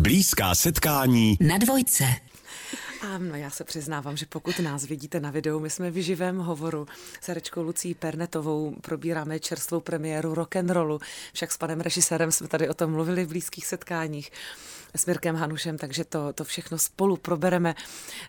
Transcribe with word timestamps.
Blízká 0.00 0.54
setkání. 0.54 1.36
Na 1.40 1.58
dvojce. 1.58 2.04
A 3.00 3.18
no, 3.18 3.34
já 3.34 3.50
se 3.50 3.64
přiznávám, 3.64 4.16
že 4.16 4.26
pokud 4.26 4.58
nás 4.58 4.84
vidíte 4.84 5.20
na 5.20 5.30
videu, 5.30 5.60
my 5.60 5.70
jsme 5.70 5.90
v 5.90 6.02
živém 6.02 6.38
hovoru. 6.38 6.86
S 7.20 7.28
herečkou 7.28 7.62
Lucí 7.62 7.94
Pernetovou, 7.94 8.76
probíráme 8.80 9.40
čerstvou 9.40 9.80
premiéru 9.80 10.34
rock'n'rollu, 10.34 11.00
však 11.32 11.52
s 11.52 11.56
panem 11.56 11.80
režisérem 11.80 12.32
jsme 12.32 12.48
tady 12.48 12.68
o 12.68 12.74
tom 12.74 12.90
mluvili 12.90 13.24
v 13.24 13.28
blízkých 13.28 13.66
setkáních 13.66 14.32
s 14.94 15.06
Mirkem 15.06 15.36
Hanušem, 15.36 15.78
takže 15.78 16.04
to, 16.04 16.32
to 16.32 16.44
všechno 16.44 16.78
spolu 16.78 17.16
probereme. 17.16 17.74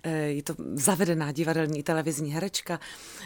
Eh, 0.03 0.11
je 0.11 0.43
to 0.43 0.55
zavedená 0.73 1.31
divadelní 1.31 1.83
televizní 1.83 2.31
herečka, 2.31 2.79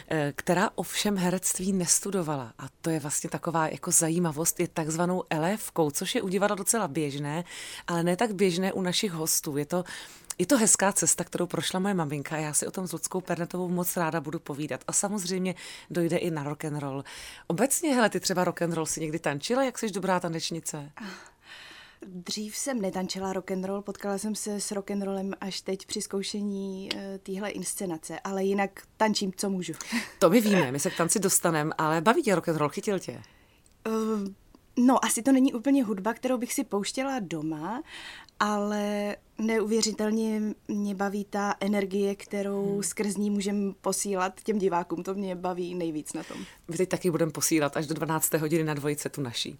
eh, 0.08 0.32
která 0.36 0.70
ovšem 0.74 1.16
herectví 1.16 1.72
nestudovala. 1.72 2.52
A 2.58 2.68
to 2.80 2.90
je 2.90 3.00
vlastně 3.00 3.30
taková 3.30 3.68
jako 3.68 3.90
zajímavost, 3.90 4.60
je 4.60 4.68
takzvanou 4.68 5.22
elévkou, 5.30 5.90
což 5.90 6.14
je 6.14 6.22
u 6.22 6.28
divadla 6.28 6.56
docela 6.56 6.88
běžné, 6.88 7.44
ale 7.86 8.02
ne 8.02 8.16
tak 8.16 8.34
běžné 8.34 8.72
u 8.72 8.82
našich 8.82 9.12
hostů. 9.12 9.56
Je 9.56 9.66
to 9.66 9.84
je 10.38 10.46
to 10.46 10.58
hezká 10.58 10.92
cesta, 10.92 11.24
kterou 11.24 11.46
prošla 11.46 11.80
moje 11.80 11.94
maminka. 11.94 12.36
Já 12.36 12.52
si 12.52 12.66
o 12.66 12.70
tom 12.70 12.86
s 12.86 12.92
Ludskou 12.92 13.20
Pernetovou 13.20 13.68
moc 13.68 13.96
ráda 13.96 14.20
budu 14.20 14.38
povídat. 14.38 14.84
A 14.86 14.92
samozřejmě 14.92 15.54
dojde 15.90 16.16
i 16.16 16.30
na 16.30 16.42
rock 16.42 16.64
and 16.64 16.78
roll. 16.78 17.04
Obecně, 17.46 17.94
hele, 17.94 18.10
ty 18.10 18.20
třeba 18.20 18.44
rock 18.44 18.62
and 18.62 18.72
roll 18.72 18.86
si 18.86 19.00
někdy 19.00 19.18
tančila, 19.18 19.64
jak 19.64 19.78
jsi 19.78 19.90
dobrá 19.90 20.20
tanečnice? 20.20 20.92
Dřív 22.06 22.56
jsem 22.56 22.80
netančila 22.80 23.32
rock 23.32 23.50
and 23.50 23.64
roll, 23.64 23.82
potkala 23.82 24.18
jsem 24.18 24.34
se 24.34 24.60
s 24.60 24.72
rock 24.72 24.90
and 24.90 25.02
rollem 25.02 25.34
až 25.40 25.60
teď 25.60 25.86
při 25.86 26.02
zkoušení 26.02 26.88
uh, 26.94 27.00
téhle 27.22 27.50
inscenace, 27.50 28.20
ale 28.20 28.44
jinak 28.44 28.70
tančím, 28.96 29.32
co 29.36 29.50
můžu. 29.50 29.72
To 30.18 30.30
my 30.30 30.40
víme, 30.40 30.72
my 30.72 30.80
se 30.80 30.90
k 30.90 30.96
tanci 30.96 31.18
dostaneme, 31.18 31.72
ale 31.78 32.00
baví 32.00 32.22
tě 32.22 32.34
rock 32.34 32.48
and 32.48 32.56
roll, 32.56 32.68
chytil 32.68 32.98
tě? 32.98 33.22
Uh, 33.86 34.28
no, 34.76 35.04
asi 35.04 35.22
to 35.22 35.32
není 35.32 35.54
úplně 35.54 35.84
hudba, 35.84 36.14
kterou 36.14 36.38
bych 36.38 36.52
si 36.52 36.64
pouštěla 36.64 37.18
doma, 37.20 37.82
ale 38.40 39.16
neuvěřitelně 39.38 40.42
mě 40.68 40.94
baví 40.94 41.24
ta 41.24 41.54
energie, 41.60 42.14
kterou 42.14 42.72
hmm. 42.72 42.82
skrz 42.82 43.16
ní 43.16 43.30
můžeme 43.30 43.72
posílat 43.80 44.40
těm 44.40 44.58
divákům. 44.58 45.02
To 45.02 45.14
mě 45.14 45.34
baví 45.34 45.74
nejvíc 45.74 46.12
na 46.12 46.22
tom. 46.22 46.38
My 46.68 46.76
teď 46.76 46.88
taky 46.88 47.10
budeme 47.10 47.32
posílat 47.32 47.76
až 47.76 47.86
do 47.86 47.94
12. 47.94 48.32
hodiny 48.34 48.64
na 48.64 48.74
dvojice 48.74 49.08
tu 49.08 49.22
naší. 49.22 49.58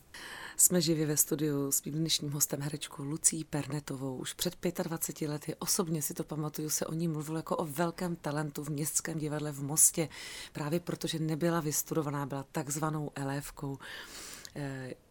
Jsme 0.58 0.80
živě 0.80 1.06
ve 1.06 1.16
studiu 1.16 1.72
s 1.72 1.84
mým 1.84 1.94
dnešním 1.94 2.30
hostem 2.30 2.60
herečkou 2.60 3.02
Lucí 3.02 3.44
Pernetovou. 3.44 4.16
Už 4.16 4.32
před 4.32 4.56
25 4.82 5.28
lety, 5.28 5.54
osobně 5.58 6.02
si 6.02 6.14
to 6.14 6.24
pamatuju, 6.24 6.70
se 6.70 6.86
o 6.86 6.92
ní 6.94 7.08
mluvilo 7.08 7.36
jako 7.36 7.56
o 7.56 7.64
velkém 7.64 8.16
talentu 8.16 8.64
v 8.64 8.68
Městském 8.68 9.18
divadle 9.18 9.52
v 9.52 9.62
Mostě, 9.62 10.08
právě 10.52 10.80
protože 10.80 11.18
nebyla 11.18 11.60
vystudovaná, 11.60 12.26
byla 12.26 12.44
takzvanou 12.52 13.10
elévkou. 13.14 13.78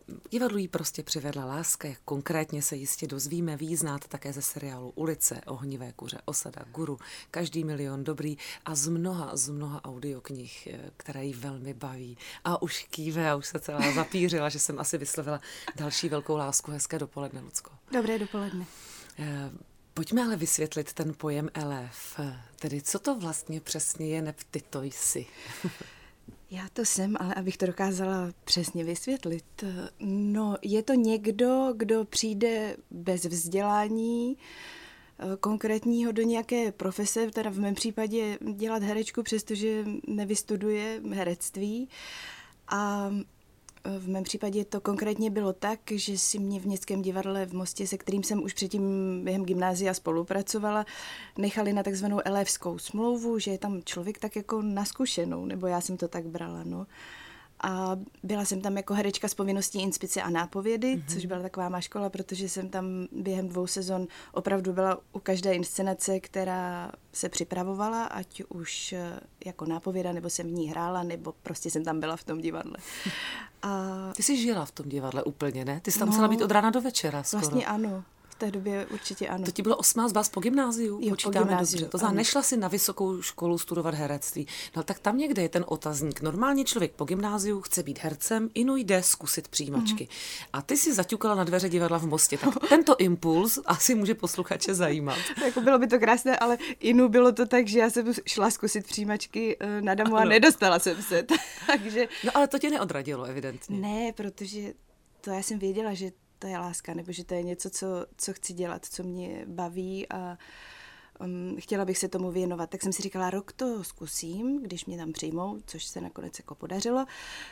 Eh, 0.09 0.13
divadlu 0.31 0.57
jí 0.57 0.67
prostě 0.67 1.03
přivedla 1.03 1.45
láska, 1.45 1.87
jak 1.87 1.99
konkrétně 2.05 2.61
se 2.61 2.75
jistě 2.75 3.07
dozvíme, 3.07 3.57
ví 3.57 3.75
znát 3.75 4.07
také 4.07 4.33
ze 4.33 4.41
seriálu 4.41 4.89
Ulice, 4.95 5.41
Ohnivé 5.45 5.91
kuře, 5.91 6.17
Osada, 6.25 6.65
Guru, 6.71 6.99
Každý 7.31 7.63
milion 7.63 8.03
dobrý 8.03 8.37
a 8.65 8.75
z 8.75 8.87
mnoha, 8.87 9.37
z 9.37 9.49
mnoha 9.49 9.85
audioknih, 9.85 10.67
eh, 10.67 10.91
které 10.97 11.25
jí 11.25 11.33
velmi 11.33 11.73
baví. 11.73 12.17
A 12.43 12.61
už 12.61 12.87
kýve 12.89 13.29
a 13.29 13.35
už 13.35 13.47
se 13.47 13.59
celá 13.59 13.91
zapířila, 13.95 14.49
že 14.49 14.59
jsem 14.59 14.79
asi 14.79 14.97
vyslovila 14.97 15.41
další 15.75 16.09
velkou 16.09 16.37
lásku. 16.37 16.71
Hezké 16.71 16.99
dopoledne, 16.99 17.41
Lucko. 17.41 17.71
Dobré 17.91 18.19
dopoledne. 18.19 18.65
Eh, 19.19 19.51
pojďme 19.93 20.23
ale 20.23 20.35
vysvětlit 20.35 20.93
ten 20.93 21.13
pojem 21.13 21.49
elef. 21.53 22.19
Tedy 22.55 22.81
co 22.81 22.99
to 22.99 23.15
vlastně 23.15 23.61
přesně 23.61 24.07
je, 24.07 24.33
to 24.69 24.81
jsi. 24.81 25.25
Já 26.55 26.69
to 26.73 26.85
jsem, 26.85 27.15
ale 27.19 27.33
abych 27.33 27.57
to 27.57 27.65
dokázala 27.65 28.31
přesně 28.43 28.83
vysvětlit. 28.83 29.63
No, 29.99 30.55
je 30.61 30.83
to 30.83 30.93
někdo, 30.93 31.73
kdo 31.77 32.05
přijde 32.05 32.77
bez 32.91 33.25
vzdělání, 33.25 34.37
eh, 34.37 35.37
konkrétního 35.39 36.11
do 36.11 36.21
nějaké 36.21 36.71
profese, 36.71 37.31
teda 37.31 37.49
v 37.49 37.59
mém 37.59 37.75
případě 37.75 38.37
dělat 38.53 38.83
herečku, 38.83 39.23
přestože 39.23 39.85
nevystuduje 40.07 41.01
herectví. 41.13 41.89
A 42.67 43.11
v 43.99 44.09
mém 44.09 44.23
případě 44.23 44.65
to 44.65 44.81
konkrétně 44.81 45.29
bylo 45.29 45.53
tak, 45.53 45.79
že 45.91 46.17
si 46.17 46.39
mě 46.39 46.59
v 46.59 46.65
Městském 46.65 47.01
divadle 47.01 47.45
v 47.45 47.53
Mostě, 47.53 47.87
se 47.87 47.97
kterým 47.97 48.23
jsem 48.23 48.43
už 48.43 48.53
předtím 48.53 48.83
během 49.23 49.45
gymnázia 49.45 49.93
spolupracovala, 49.93 50.85
nechali 51.37 51.73
na 51.73 51.83
takzvanou 51.83 52.21
elevskou 52.25 52.77
smlouvu, 52.77 53.39
že 53.39 53.51
je 53.51 53.57
tam 53.57 53.81
člověk 53.83 54.19
tak 54.19 54.35
jako 54.35 54.61
naskušenou, 54.61 55.45
nebo 55.45 55.67
já 55.67 55.81
jsem 55.81 55.97
to 55.97 56.07
tak 56.07 56.25
brala, 56.25 56.63
no. 56.63 56.87
A 57.61 57.95
byla 58.23 58.45
jsem 58.45 58.61
tam 58.61 58.77
jako 58.77 58.93
herečka 58.93 59.27
z 59.27 59.33
povinností 59.33 59.81
inspice 59.81 60.21
a 60.21 60.29
nápovědy, 60.29 60.95
mm-hmm. 60.95 61.13
což 61.13 61.25
byla 61.25 61.41
taková 61.41 61.69
má 61.69 61.81
škola, 61.81 62.09
protože 62.09 62.49
jsem 62.49 62.69
tam 62.69 62.85
během 63.11 63.49
dvou 63.49 63.67
sezon 63.67 64.07
opravdu 64.31 64.73
byla 64.73 64.99
u 65.13 65.19
každé 65.19 65.53
inscenace, 65.53 66.19
která 66.19 66.91
se 67.13 67.29
připravovala, 67.29 68.03
ať 68.03 68.43
už 68.49 68.93
eh, 68.93 69.19
jako 69.45 69.65
nápověda, 69.65 70.13
nebo 70.13 70.29
jsem 70.29 70.47
v 70.47 70.51
ní 70.51 70.69
hrála, 70.69 71.03
nebo 71.03 71.33
prostě 71.43 71.69
jsem 71.69 71.83
tam 71.83 71.99
byla 71.99 72.15
v 72.15 72.23
tom 72.23 72.41
divadle. 72.41 72.77
A... 73.61 74.13
Ty 74.15 74.23
jsi 74.23 74.37
žila 74.37 74.65
v 74.65 74.71
tom 74.71 74.89
divadle 74.89 75.23
úplně, 75.23 75.65
ne? 75.65 75.79
Ty 75.79 75.91
jsi 75.91 75.99
tam 75.99 76.07
no, 76.07 76.11
musela 76.11 76.27
být 76.27 76.41
od 76.41 76.51
rána 76.51 76.69
do 76.69 76.81
večera 76.81 77.23
skoro. 77.23 77.39
Vlastně 77.39 77.65
ano. 77.65 78.03
V 78.35 78.37
té 78.37 78.51
době 78.51 78.85
určitě 78.85 79.27
ano. 79.27 79.45
To 79.45 79.51
ti 79.51 79.61
bylo 79.61 79.77
18 79.77 80.13
vás 80.13 80.29
po 80.29 80.39
gymnáziu? 80.39 80.99
Jo, 81.01 81.15
po 81.23 81.29
gymnáziu, 81.29 81.79
dobře. 81.79 81.91
To 81.91 81.97
znamená, 81.97 82.17
nešla 82.17 82.41
si 82.41 82.57
na 82.57 82.67
vysokou 82.67 83.21
školu 83.21 83.57
studovat 83.57 83.93
herectví. 83.93 84.47
No 84.75 84.83
tak 84.83 84.99
tam 84.99 85.17
někde 85.17 85.41
je 85.41 85.49
ten 85.49 85.65
otazník. 85.67 86.21
Normálně 86.21 86.63
člověk 86.63 86.91
po 86.91 87.05
gymnáziu 87.05 87.61
chce 87.61 87.83
být 87.83 87.99
hercem, 87.99 88.49
inu 88.53 88.75
jde 88.75 89.03
zkusit 89.03 89.47
přijímačky. 89.47 90.03
Mm-hmm. 90.03 90.47
A 90.53 90.61
ty 90.61 90.77
si 90.77 90.93
zaťukala 90.93 91.35
na 91.35 91.43
dveře 91.43 91.69
divadla 91.69 91.97
v 91.97 92.05
Mostě. 92.05 92.37
Tak 92.37 92.53
tento 92.69 92.95
impuls 92.97 93.59
asi 93.65 93.95
může 93.95 94.15
posluchače 94.15 94.73
zajímat. 94.73 95.17
jako 95.45 95.61
bylo 95.61 95.79
by 95.79 95.87
to 95.87 95.99
krásné, 95.99 96.37
ale 96.37 96.57
inu 96.79 97.09
bylo 97.09 97.31
to 97.31 97.45
tak, 97.45 97.67
že 97.67 97.79
já 97.79 97.89
jsem 97.89 98.13
šla 98.27 98.49
zkusit 98.49 98.87
přijímačky 98.87 99.57
eh, 99.59 99.81
na 99.81 99.95
damu 99.95 100.15
a 100.15 100.19
ano. 100.19 100.29
nedostala 100.29 100.79
jsem 100.79 101.03
se. 101.03 101.25
Takže... 101.67 102.07
No 102.23 102.31
ale 102.37 102.47
to 102.47 102.59
tě 102.59 102.69
neodradilo, 102.69 103.23
evidentně. 103.23 103.77
Ne, 103.79 104.13
protože 104.13 104.73
to 105.21 105.31
já 105.31 105.43
jsem 105.43 105.59
věděla, 105.59 105.93
že 105.93 106.11
to 106.39 106.47
je 106.47 106.57
láska, 106.57 106.93
nebo 106.93 107.11
že 107.11 107.25
to 107.25 107.33
je 107.33 107.43
něco, 107.43 107.69
co, 107.69 107.87
co 108.17 108.33
chci 108.33 108.53
dělat, 108.53 108.85
co 108.85 109.03
mě 109.03 109.45
baví 109.47 110.09
a 110.09 110.37
um, 111.19 111.55
chtěla 111.59 111.85
bych 111.85 111.97
se 111.97 112.07
tomu 112.07 112.31
věnovat. 112.31 112.69
Tak 112.69 112.81
jsem 112.83 112.93
si 112.93 113.01
říkala, 113.01 113.29
rok 113.29 113.51
to 113.51 113.83
zkusím, 113.83 114.63
když 114.63 114.85
mě 114.85 114.97
tam 114.97 115.11
přijmou, 115.11 115.59
což 115.65 115.85
se 115.85 116.01
nakonec 116.01 116.39
jako 116.39 116.55
podařilo. 116.55 117.05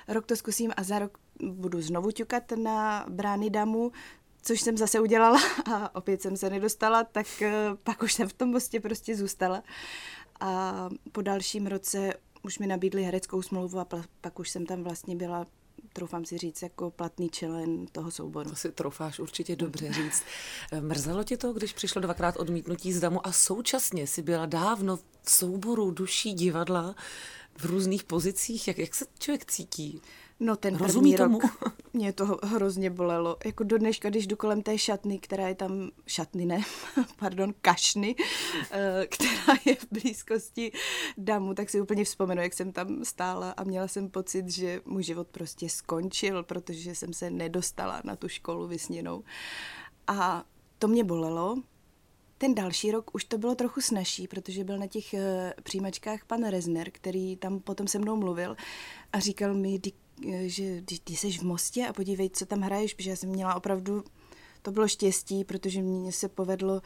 Rok 0.07 0.25
to 0.25 0.35
zkusím 0.35 0.71
a 0.77 0.83
za 0.83 0.99
rok 0.99 1.17
budu 1.41 1.81
znovu 1.81 2.11
ťukat 2.11 2.51
na 2.51 3.05
brány 3.09 3.49
damu, 3.49 3.91
což 4.41 4.61
jsem 4.61 4.77
zase 4.77 4.99
udělala 4.99 5.39
a 5.73 5.95
opět 5.95 6.21
jsem 6.21 6.37
se 6.37 6.49
nedostala, 6.49 7.03
tak 7.03 7.27
uh, 7.41 7.77
pak 7.83 8.03
už 8.03 8.13
jsem 8.13 8.29
v 8.29 8.33
tom 8.33 8.49
mostě 8.49 8.79
prostě 8.79 9.15
zůstala. 9.15 9.63
A 10.39 10.89
po 11.11 11.21
dalším 11.21 11.67
roce 11.67 12.13
už 12.43 12.59
mi 12.59 12.67
nabídli 12.67 13.03
hereckou 13.03 13.41
smlouvu 13.41 13.79
a 13.79 13.87
pak 14.21 14.39
už 14.39 14.49
jsem 14.49 14.65
tam 14.65 14.83
vlastně 14.83 15.15
byla 15.15 15.47
troufám 15.93 16.25
si 16.25 16.37
říct, 16.37 16.61
jako 16.61 16.91
platný 16.91 17.29
člen 17.29 17.85
toho 17.87 18.11
souboru. 18.11 18.49
To 18.49 18.55
si 18.55 18.71
troufáš 18.71 19.19
určitě 19.19 19.55
dobře 19.55 19.93
říct. 19.93 20.23
Mrzelo 20.79 21.23
ti 21.23 21.37
to, 21.37 21.53
když 21.53 21.73
přišlo 21.73 22.01
dvakrát 22.01 22.37
odmítnutí 22.37 22.93
z 22.93 22.99
damu 22.99 23.27
a 23.27 23.31
současně 23.31 24.07
si 24.07 24.21
byla 24.21 24.45
dávno 24.45 24.97
v 24.97 25.31
souboru 25.31 25.91
duší 25.91 26.33
divadla 26.33 26.95
v 27.57 27.65
různých 27.65 28.03
pozicích? 28.03 28.67
Jak, 28.67 28.77
jak 28.77 28.95
se 28.95 29.05
člověk 29.19 29.45
cítí? 29.45 30.01
No 30.39 30.55
ten 30.55 30.75
Rozumí 30.75 31.15
první 31.15 31.17
tomu? 31.17 31.39
rok 31.39 31.73
mě 31.93 32.13
to 32.13 32.25
hrozně 32.43 32.89
bolelo. 32.89 33.37
Jako 33.45 33.63
do 33.63 33.77
dneška, 33.77 34.09
když 34.09 34.27
jdu 34.27 34.35
kolem 34.35 34.61
té 34.61 34.77
šatny, 34.77 35.19
která 35.19 35.47
je 35.47 35.55
tam, 35.55 35.89
šatny 36.07 36.45
ne, 36.45 36.61
pardon, 37.19 37.53
kašny, 37.61 38.15
eh, 38.71 39.07
která 39.09 39.57
je 39.65 39.75
v 39.75 39.85
blízkosti 39.91 40.71
damu, 41.17 41.53
tak 41.53 41.69
si 41.69 41.81
úplně 41.81 42.03
vzpomenu, 42.03 42.41
jak 42.41 42.53
jsem 42.53 42.71
tam 42.71 43.05
stála 43.05 43.51
a 43.51 43.63
měla 43.63 43.87
jsem 43.87 44.09
pocit, 44.09 44.49
že 44.49 44.81
můj 44.85 45.03
život 45.03 45.27
prostě 45.27 45.69
skončil, 45.69 46.43
protože 46.43 46.95
jsem 46.95 47.13
se 47.13 47.29
nedostala 47.29 48.01
na 48.03 48.15
tu 48.15 48.27
školu 48.27 48.67
vysněnou. 48.67 49.23
A 50.07 50.43
to 50.79 50.87
mě 50.87 51.03
bolelo, 51.03 51.57
ten 52.37 52.55
další 52.55 52.91
rok 52.91 53.15
už 53.15 53.23
to 53.23 53.37
bylo 53.37 53.55
trochu 53.55 53.81
snažší, 53.81 54.27
protože 54.27 54.63
byl 54.63 54.77
na 54.77 54.87
těch 54.87 55.13
eh, 55.13 55.53
přijímačkách 55.63 56.25
pan 56.25 56.43
Rezner, 56.43 56.91
který 56.91 57.35
tam 57.37 57.59
potom 57.59 57.87
se 57.87 57.99
mnou 57.99 58.15
mluvil 58.15 58.55
a 59.13 59.19
říkal 59.19 59.53
mi, 59.53 59.79
že 60.45 60.81
ty, 60.81 60.99
ty 61.03 61.15
jsi 61.15 61.31
v 61.31 61.41
Mostě 61.41 61.87
a 61.87 61.93
podívej, 61.93 62.29
co 62.29 62.45
tam 62.45 62.61
hraješ, 62.61 62.93
protože 62.93 63.09
já 63.09 63.15
jsem 63.15 63.29
měla 63.29 63.55
opravdu, 63.55 64.03
to 64.61 64.71
bylo 64.71 64.87
štěstí, 64.87 65.43
protože 65.43 65.81
mně 65.81 66.11
se 66.11 66.29
povedlo, 66.29 66.81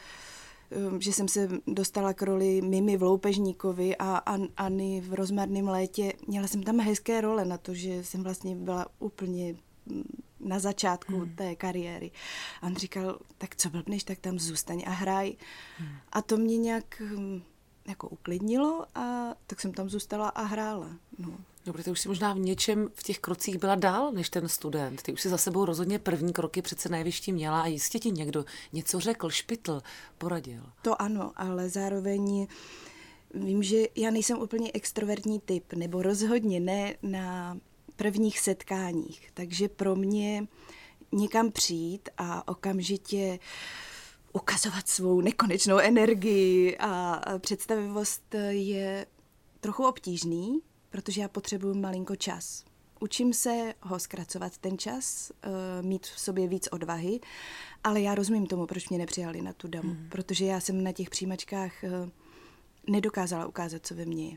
um, 0.90 1.00
že 1.00 1.12
jsem 1.12 1.28
se 1.28 1.48
dostala 1.66 2.12
k 2.12 2.22
roli 2.22 2.62
Mimi 2.62 2.96
v 2.96 3.02
Loupežníkovi 3.02 3.96
a 3.96 4.22
Anny 4.56 5.00
v 5.00 5.14
Rozmarném 5.14 5.68
létě. 5.68 6.12
Měla 6.26 6.46
jsem 6.46 6.62
tam 6.62 6.80
hezké 6.80 7.20
role 7.20 7.44
na 7.44 7.58
to, 7.58 7.74
že 7.74 8.04
jsem 8.04 8.22
vlastně 8.22 8.56
byla 8.56 8.86
úplně 8.98 9.54
mm, 9.86 10.02
na 10.40 10.58
začátku 10.58 11.18
hmm. 11.18 11.34
té 11.34 11.56
kariéry. 11.56 12.10
A 12.62 12.66
on 12.66 12.76
říkal, 12.76 13.18
tak 13.38 13.56
co 13.56 13.70
blbneš, 13.70 14.04
tak 14.04 14.18
tam 14.18 14.38
zůstaň 14.38 14.82
a 14.86 14.90
hraj. 14.90 15.32
Hmm. 15.78 15.96
A 16.12 16.22
to 16.22 16.36
mě 16.36 16.58
nějak 16.58 17.00
mm, 17.00 17.42
jako 17.88 18.08
uklidnilo 18.08 18.86
a 18.94 19.34
tak 19.46 19.60
jsem 19.60 19.72
tam 19.72 19.88
zůstala 19.88 20.28
a 20.28 20.42
hrála. 20.42 20.90
No. 21.18 21.38
Dobře, 21.66 21.82
ty 21.82 21.90
už 21.90 22.00
si 22.00 22.08
možná 22.08 22.32
v 22.32 22.38
něčem 22.38 22.88
v 22.94 23.02
těch 23.02 23.18
krocích 23.18 23.58
byla 23.58 23.74
dál 23.74 24.12
než 24.12 24.30
ten 24.30 24.48
student. 24.48 25.02
Ty 25.02 25.12
už 25.12 25.20
si 25.20 25.28
za 25.28 25.38
sebou 25.38 25.64
rozhodně 25.64 25.98
první 25.98 26.32
kroky 26.32 26.62
přece 26.62 26.96
jevišti 26.96 27.32
měla 27.32 27.62
a 27.62 27.66
jistě 27.66 27.98
ti 27.98 28.10
někdo 28.10 28.44
něco 28.72 29.00
řekl, 29.00 29.30
špitl, 29.30 29.82
poradil. 30.18 30.62
To 30.82 31.02
ano, 31.02 31.32
ale 31.36 31.68
zároveň 31.68 32.46
vím, 33.34 33.62
že 33.62 33.82
já 33.96 34.10
nejsem 34.10 34.38
úplně 34.38 34.70
extrovertní 34.74 35.40
typ, 35.40 35.72
nebo 35.72 36.02
rozhodně 36.02 36.60
ne 36.60 36.94
na 37.02 37.58
prvních 37.96 38.38
setkáních. 38.40 39.30
Takže 39.34 39.68
pro 39.68 39.96
mě 39.96 40.46
někam 41.12 41.52
přijít 41.52 42.08
a 42.18 42.48
okamžitě 42.48 43.38
ukazovat 44.32 44.88
svou 44.88 45.20
nekonečnou 45.20 45.78
energii 45.78 46.76
a 46.78 47.20
představivost 47.38 48.34
je 48.48 49.06
trochu 49.60 49.86
obtížný, 49.86 50.60
protože 50.90 51.20
já 51.20 51.28
potřebuji 51.28 51.74
malinko 51.74 52.16
čas. 52.16 52.64
Učím 53.00 53.32
se 53.32 53.74
ho 53.80 53.98
zkracovat 53.98 54.58
ten 54.58 54.78
čas, 54.78 55.32
eh, 55.42 55.48
mít 55.82 56.06
v 56.06 56.20
sobě 56.20 56.48
víc 56.48 56.68
odvahy, 56.72 57.20
ale 57.84 58.00
já 58.00 58.14
rozumím 58.14 58.46
tomu, 58.46 58.66
proč 58.66 58.88
mě 58.88 58.98
nepřijali 58.98 59.42
na 59.42 59.52
tu 59.52 59.68
damu, 59.68 59.90
hmm. 59.90 60.08
protože 60.08 60.44
já 60.44 60.60
jsem 60.60 60.84
na 60.84 60.92
těch 60.92 61.10
přijímačkách 61.10 61.84
eh, 61.84 61.90
nedokázala 62.86 63.46
ukázat, 63.46 63.86
co 63.86 63.94
ve 63.94 64.04
mně 64.04 64.28
je. 64.28 64.36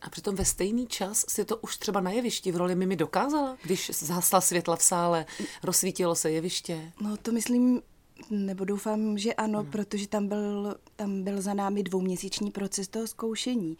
A 0.00 0.10
přitom 0.10 0.34
ve 0.34 0.44
stejný 0.44 0.86
čas 0.86 1.24
si 1.28 1.44
to 1.44 1.56
už 1.56 1.76
třeba 1.76 2.00
na 2.00 2.10
jevišti 2.10 2.52
v 2.52 2.56
roli 2.56 2.74
Mimi 2.74 2.96
dokázala, 2.96 3.56
když 3.62 3.90
zhasla 3.94 4.40
světla 4.40 4.76
v 4.76 4.82
sále, 4.82 5.26
rozsvítilo 5.62 6.14
se 6.14 6.30
jeviště? 6.30 6.92
No 7.00 7.16
to 7.16 7.32
myslím, 7.32 7.82
nebo 8.30 8.64
doufám, 8.64 9.18
že 9.18 9.34
ano, 9.34 9.60
hmm. 9.60 9.70
protože 9.70 10.08
tam 10.08 10.28
byl, 10.28 10.76
tam 10.96 11.22
byl 11.22 11.42
za 11.42 11.54
námi 11.54 11.82
dvouměsíční 11.82 12.50
proces 12.50 12.88
toho 12.88 13.06
zkoušení. 13.06 13.76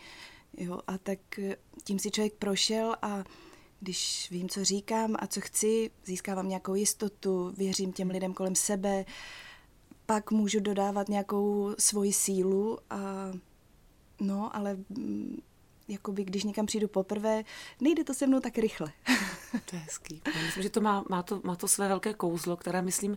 Jo, 0.57 0.81
a 0.87 0.99
tak 0.99 1.39
eh, 1.39 1.57
tím 1.85 1.99
si 1.99 2.11
člověk 2.11 2.35
prošel 2.35 2.97
a 3.03 3.25
když 3.81 4.31
vím, 4.31 4.49
co 4.49 4.65
říkám 4.65 5.17
a 5.19 5.27
co 5.27 5.41
chci, 5.41 5.91
získávám 6.05 6.49
nějakou 6.49 6.75
jistotu, 6.75 7.53
věřím 7.57 7.93
těm 7.93 8.11
lidem 8.11 8.35
kolem 8.35 8.55
sebe, 8.55 9.05
pak 10.07 10.31
můžu 10.31 10.61
dodávat 10.61 11.09
nějakou 11.09 11.75
svoji 11.79 12.13
sílu 12.13 12.79
a 12.91 13.33
no, 14.21 14.57
ale 14.57 14.77
mm, 14.89 15.43
jakoby, 15.89 16.25
když 16.25 16.45
někam 16.45 16.67
přijdu 16.67 16.89
poprvé, 16.89 17.45
nejde 17.81 18.05
to 18.05 18.15
se 18.15 18.27
mnou 18.27 18.41
tak 18.41 18.59
rychle. 18.59 18.93
to 19.71 19.77
je 19.77 19.83
hezký. 19.83 20.23
Já 20.37 20.43
myslím, 20.43 20.63
že 20.63 20.71
to 20.71 20.81
má, 20.81 21.05
má, 21.11 21.23
to, 21.23 21.41
má 21.45 21.57
to 21.57 21.69
své 21.69 21.89
velké 21.89 22.15
kouzlo, 22.15 22.57
které, 22.57 22.83
myslím, 22.83 23.17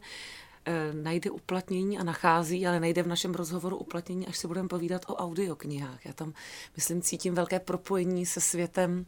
najde 1.03 1.31
uplatnění 1.31 1.97
a 1.97 2.03
nachází, 2.03 2.67
ale 2.67 2.79
nejde 2.79 3.03
v 3.03 3.07
našem 3.07 3.33
rozhovoru 3.33 3.77
uplatnění, 3.77 4.27
až 4.27 4.37
se 4.37 4.47
budeme 4.47 4.67
povídat 4.67 5.05
o 5.07 5.15
audioknihách. 5.15 6.05
Já 6.05 6.13
tam, 6.13 6.33
myslím, 6.75 7.01
cítím 7.01 7.35
velké 7.35 7.59
propojení 7.59 8.25
se 8.25 8.41
světem 8.41 9.05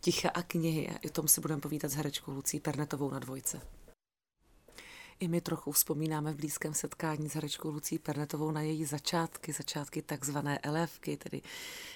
ticha 0.00 0.28
a 0.28 0.42
knihy. 0.42 0.88
A 0.88 0.94
o 1.04 1.08
tom 1.08 1.28
si 1.28 1.40
budeme 1.40 1.60
povídat 1.60 1.90
s 1.90 1.94
herečkou 1.94 2.32
Lucí 2.32 2.60
Pernetovou 2.60 3.10
na 3.10 3.18
dvojce. 3.18 3.60
I 5.20 5.28
my 5.28 5.40
trochu 5.40 5.72
vzpomínáme 5.72 6.32
v 6.32 6.36
blízkém 6.36 6.74
setkání 6.74 7.28
s 7.28 7.34
herečkou 7.34 7.70
Lucí 7.70 7.98
Pernetovou 7.98 8.50
na 8.50 8.60
její 8.60 8.84
začátky, 8.84 9.52
začátky 9.52 10.02
takzvané 10.02 10.58
elevky, 10.58 11.16
tedy 11.16 11.42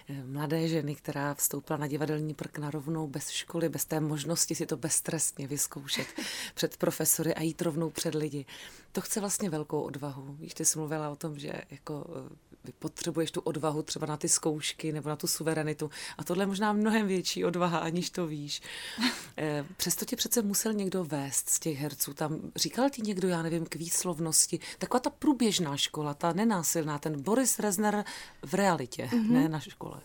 eh, 0.08 0.24
mladé 0.24 0.68
ženy, 0.68 0.94
která 0.94 1.34
vstoupila 1.34 1.76
na 1.76 1.86
divadelní 1.86 2.34
prk 2.34 2.58
na 2.58 2.70
rovnou 2.70 3.06
bez 3.06 3.30
školy, 3.30 3.68
bez 3.68 3.84
té 3.84 4.00
možnosti 4.00 4.54
si 4.54 4.66
to 4.66 4.76
beztrestně 4.76 5.46
vyzkoušet 5.46 6.06
před 6.54 6.76
profesory 6.76 7.34
a 7.34 7.42
jít 7.42 7.62
rovnou 7.62 7.90
před 7.90 8.14
lidi. 8.14 8.46
To 8.92 9.00
chce 9.00 9.20
vlastně 9.20 9.50
velkou 9.50 9.80
odvahu. 9.80 10.36
Víš, 10.40 10.54
ty 10.54 10.64
jsi 10.64 10.78
mluvila 10.78 11.10
o 11.10 11.16
tom, 11.16 11.38
že 11.38 11.52
jako 11.70 12.06
eh, 12.30 12.52
potřebuješ 12.78 13.30
tu 13.30 13.40
odvahu 13.40 13.82
třeba 13.82 14.06
na 14.06 14.16
ty 14.16 14.28
zkoušky 14.28 14.92
nebo 14.92 15.08
na 15.08 15.16
tu 15.16 15.26
suverenitu. 15.26 15.90
A 16.18 16.24
tohle 16.24 16.42
je 16.42 16.46
možná 16.46 16.72
mnohem 16.72 17.06
větší 17.06 17.44
odvaha, 17.44 17.78
aniž 17.78 18.10
to 18.10 18.26
víš. 18.26 18.62
Eh, 19.36 19.66
přesto 19.76 20.04
tě 20.04 20.16
přece 20.16 20.42
musel 20.42 20.72
někdo 20.72 21.04
vést 21.04 21.50
z 21.50 21.58
těch 21.58 21.78
herců. 21.78 22.14
Tam 22.14 22.40
říkal 22.56 22.90
ti 22.90 23.02
někdo, 23.02 23.11
já 23.28 23.42
nevím, 23.42 23.66
k 23.66 23.74
výslovnosti. 23.74 24.60
Taková 24.78 25.00
ta 25.00 25.10
průběžná 25.10 25.76
škola, 25.76 26.14
ta 26.14 26.32
nenásilná, 26.32 26.98
ten 26.98 27.22
Boris 27.22 27.58
Rezner 27.58 28.04
v 28.42 28.54
realitě, 28.54 29.08
mm-hmm. 29.12 29.30
ne 29.30 29.48
na 29.48 29.60
škole. 29.60 30.00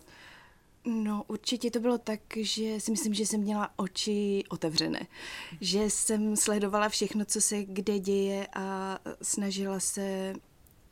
No, 0.84 1.24
určitě 1.28 1.70
to 1.70 1.80
bylo 1.80 1.98
tak, 1.98 2.20
že 2.36 2.80
si 2.80 2.90
myslím, 2.90 3.14
že 3.14 3.26
jsem 3.26 3.40
měla 3.40 3.70
oči 3.76 4.44
otevřené. 4.48 5.06
Že 5.60 5.90
jsem 5.90 6.36
sledovala 6.36 6.88
všechno, 6.88 7.24
co 7.24 7.40
se 7.40 7.64
kde 7.64 7.98
děje 7.98 8.46
a 8.54 8.98
snažila 9.22 9.80
se 9.80 10.34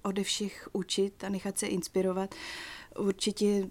ode 0.03 0.23
všech 0.23 0.69
učit 0.73 1.25
a 1.25 1.29
nechat 1.29 1.59
se 1.59 1.67
inspirovat. 1.67 2.35
Určitě 2.99 3.69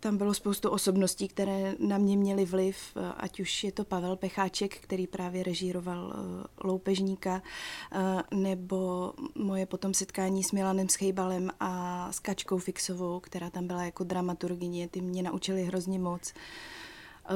tam 0.00 0.16
bylo 0.16 0.34
spoustu 0.34 0.70
osobností, 0.70 1.28
které 1.28 1.74
na 1.78 1.98
mě 1.98 2.16
měly 2.16 2.44
vliv, 2.44 2.76
ať 3.16 3.40
už 3.40 3.64
je 3.64 3.72
to 3.72 3.84
Pavel 3.84 4.16
Pecháček, 4.16 4.76
který 4.76 5.06
právě 5.06 5.42
režíroval 5.42 6.12
eh, 6.14 6.46
Loupežníka, 6.64 7.42
eh, 7.92 8.22
nebo 8.36 9.12
moje 9.34 9.66
potom 9.66 9.94
setkání 9.94 10.44
s 10.44 10.52
Milanem 10.52 10.88
Schejbalem 10.88 11.50
a 11.60 12.12
s 12.12 12.18
Kačkou 12.18 12.58
Fixovou, 12.58 13.20
která 13.20 13.50
tam 13.50 13.66
byla 13.66 13.84
jako 13.84 14.04
dramaturgině, 14.04 14.88
ty 14.88 15.00
mě 15.00 15.22
naučili 15.22 15.64
hrozně 15.64 15.98
moc. 15.98 16.32
Eh, 16.32 17.32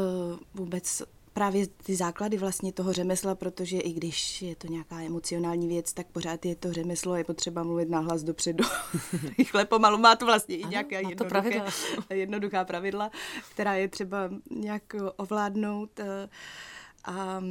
vůbec 0.54 1.02
právě 1.34 1.66
ty 1.66 1.96
základy 1.96 2.38
vlastně 2.38 2.72
toho 2.72 2.92
řemesla, 2.92 3.34
protože 3.34 3.78
i 3.78 3.92
když 3.92 4.42
je 4.42 4.56
to 4.56 4.66
nějaká 4.66 5.00
emocionální 5.00 5.68
věc, 5.68 5.92
tak 5.92 6.06
pořád 6.06 6.46
je 6.46 6.56
to 6.56 6.72
řemeslo, 6.72 7.16
je 7.16 7.24
potřeba 7.24 7.62
mluvit 7.62 7.88
nahlas 7.88 8.22
dopředu. 8.22 8.64
Rychle 9.38 9.64
pomalu 9.64 9.98
má 9.98 10.16
to 10.16 10.26
vlastně 10.26 10.56
i 10.56 10.64
nějaká 10.64 10.98
jednoduché, 10.98 11.28
pravidla. 11.28 11.66
jednoduchá 12.10 12.64
pravidla, 12.64 13.10
která 13.50 13.74
je 13.74 13.88
třeba 13.88 14.30
nějak 14.50 14.96
ovládnout. 15.16 16.00
Eh, 16.00 16.28
a 17.04 17.42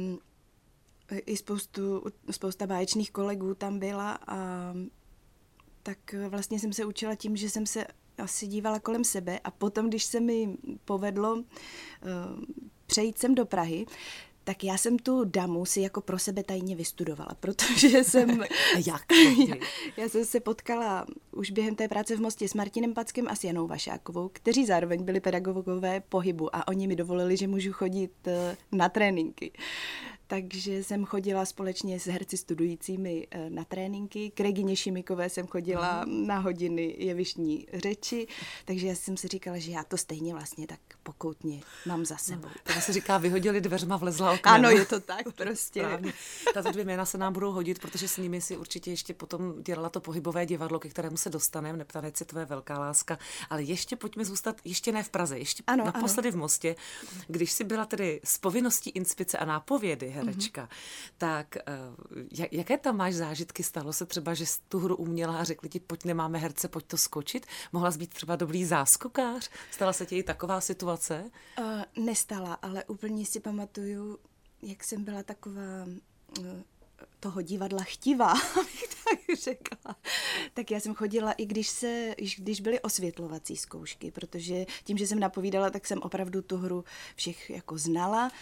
eh, 1.10 1.18
i 1.18 1.36
spoustu, 1.36 2.04
spousta 2.30 2.66
báječných 2.66 3.10
kolegů 3.10 3.54
tam 3.54 3.78
byla 3.78 4.18
a 4.26 4.36
tak 5.82 6.14
vlastně 6.28 6.58
jsem 6.58 6.72
se 6.72 6.84
učila 6.84 7.14
tím, 7.14 7.36
že 7.36 7.50
jsem 7.50 7.66
se 7.66 7.86
asi 8.18 8.46
dívala 8.46 8.78
kolem 8.78 9.04
sebe 9.04 9.40
a 9.44 9.50
potom, 9.50 9.88
když 9.88 10.04
se 10.04 10.20
mi 10.20 10.56
povedlo 10.84 11.44
eh, 12.02 12.08
přejít 12.94 13.18
sem 13.18 13.34
do 13.34 13.46
Prahy, 13.46 13.86
tak 14.44 14.64
já 14.64 14.76
jsem 14.78 14.98
tu 14.98 15.24
damu 15.24 15.64
si 15.64 15.80
jako 15.80 16.00
pro 16.00 16.18
sebe 16.18 16.42
tajně 16.42 16.76
vystudovala, 16.76 17.30
protože 17.40 18.04
jsem... 18.04 18.30
Jak? 18.86 19.04
já, 19.48 19.56
já 19.96 20.08
jsem 20.08 20.24
se 20.24 20.40
potkala 20.40 21.06
už 21.32 21.50
během 21.50 21.74
té 21.74 21.88
práce 21.88 22.16
v 22.16 22.20
Mostě 22.20 22.48
s 22.48 22.54
Martinem 22.54 22.94
Packem 22.94 23.28
a 23.28 23.34
s 23.34 23.44
Janou 23.44 23.66
Vašákovou, 23.66 24.30
kteří 24.32 24.66
zároveň 24.66 25.04
byli 25.04 25.20
pedagogové 25.20 26.00
pohybu 26.00 26.56
a 26.56 26.68
oni 26.68 26.86
mi 26.86 26.96
dovolili, 26.96 27.36
že 27.36 27.48
můžu 27.48 27.72
chodit 27.72 28.12
eh, 28.26 28.56
na 28.72 28.88
tréninky 28.88 29.52
takže 30.26 30.84
jsem 30.84 31.04
chodila 31.04 31.44
společně 31.44 32.00
s 32.00 32.06
herci 32.06 32.36
studujícími 32.36 33.26
eh, 33.30 33.50
na 33.50 33.64
tréninky. 33.64 34.30
K 34.30 34.40
Regině 34.40 34.76
Šimikové 34.76 35.28
jsem 35.28 35.46
chodila 35.46 36.04
mm. 36.04 36.26
na 36.26 36.38
hodiny 36.38 36.94
jevišní 36.98 37.66
řeči, 37.72 38.26
takže 38.64 38.86
já 38.86 38.94
jsem 38.94 39.16
si 39.16 39.28
říkala, 39.28 39.58
že 39.58 39.72
já 39.72 39.84
to 39.84 39.96
stejně 39.96 40.34
vlastně 40.34 40.66
tak 40.66 40.80
pokoutně 41.02 41.60
mám 41.86 42.04
za 42.04 42.16
sebou. 42.16 42.48
No, 42.68 42.74
to 42.74 42.80
se 42.80 42.92
říká, 42.92 43.18
vyhodili 43.18 43.60
dveřma, 43.60 43.96
vlezla 43.96 44.32
oknem. 44.32 44.54
Ano, 44.54 44.70
je 44.70 44.86
to 44.86 45.00
tak 45.00 45.32
prostě. 45.36 45.80
Správně. 45.80 46.12
Tato 46.54 46.72
dvě 46.72 46.84
jména 46.84 47.06
se 47.06 47.18
nám 47.18 47.32
budou 47.32 47.52
hodit, 47.52 47.78
protože 47.78 48.08
s 48.08 48.16
nimi 48.16 48.40
si 48.40 48.56
určitě 48.56 48.90
ještě 48.90 49.14
potom 49.14 49.62
dělala 49.62 49.88
to 49.88 50.00
pohybové 50.00 50.46
divadlo, 50.46 50.78
ke 50.78 50.88
kterému 50.88 51.16
se 51.16 51.30
dostaneme, 51.30 51.78
neptanec 51.78 52.20
je 52.20 52.26
tvoje 52.26 52.44
velká 52.44 52.78
láska. 52.78 53.18
Ale 53.50 53.62
ještě 53.62 53.96
pojďme 53.96 54.24
zůstat, 54.24 54.56
ještě 54.64 54.92
ne 54.92 55.02
v 55.02 55.08
Praze, 55.08 55.38
ještě 55.38 55.62
ano, 55.66 55.84
naposledy 55.84 56.28
ano. 56.28 56.36
v 56.36 56.40
Mostě, 56.40 56.76
když 57.28 57.52
si 57.52 57.64
byla 57.64 57.84
tedy 57.84 58.20
z 58.24 58.38
povinností 58.38 58.90
inspice 58.90 59.38
a 59.38 59.44
nápovědy 59.44 60.13
herečka. 60.14 60.64
Mm-hmm. 60.64 61.12
Tak 61.18 61.56
eh, 61.56 62.48
jaké 62.52 62.78
tam 62.78 62.96
máš 62.96 63.14
zážitky? 63.14 63.62
Stalo 63.62 63.92
se 63.92 64.06
třeba, 64.06 64.34
že 64.34 64.46
jsi 64.46 64.60
tu 64.68 64.78
hru 64.78 64.96
uměla 64.96 65.38
a 65.38 65.44
řekli 65.44 65.68
ti, 65.68 65.80
pojď 65.80 66.04
nemáme 66.04 66.38
herce, 66.38 66.68
pojď 66.68 66.84
to 66.84 66.96
skočit? 66.96 67.46
Mohla 67.72 67.90
jsi 67.90 67.98
být 67.98 68.14
třeba 68.14 68.36
dobrý 68.36 68.64
záskokář? 68.64 69.50
Stala 69.70 69.92
se 69.92 70.06
ti 70.06 70.18
i 70.18 70.22
taková 70.22 70.60
situace? 70.60 71.30
Uh, 71.58 72.04
nestala, 72.04 72.54
ale 72.54 72.84
úplně 72.84 73.26
si 73.26 73.40
pamatuju, 73.40 74.18
jak 74.62 74.84
jsem 74.84 75.04
byla 75.04 75.22
taková 75.22 75.86
uh, 76.38 76.46
toho 77.20 77.42
divadla 77.42 77.82
chtivá, 77.82 78.30
abych 78.60 78.88
tak 79.04 79.23
řekla. 79.42 79.96
Tak 80.54 80.70
já 80.70 80.80
jsem 80.80 80.94
chodila, 80.94 81.32
i 81.32 81.46
když, 81.46 81.68
se, 81.68 82.14
když 82.36 82.60
byly 82.60 82.80
osvětlovací 82.80 83.56
zkoušky, 83.56 84.10
protože 84.10 84.66
tím, 84.84 84.98
že 84.98 85.06
jsem 85.06 85.20
napovídala, 85.20 85.70
tak 85.70 85.86
jsem 85.86 86.02
opravdu 86.02 86.42
tu 86.42 86.56
hru 86.56 86.84
všech 87.16 87.50
jako 87.50 87.78
znala 87.78 88.32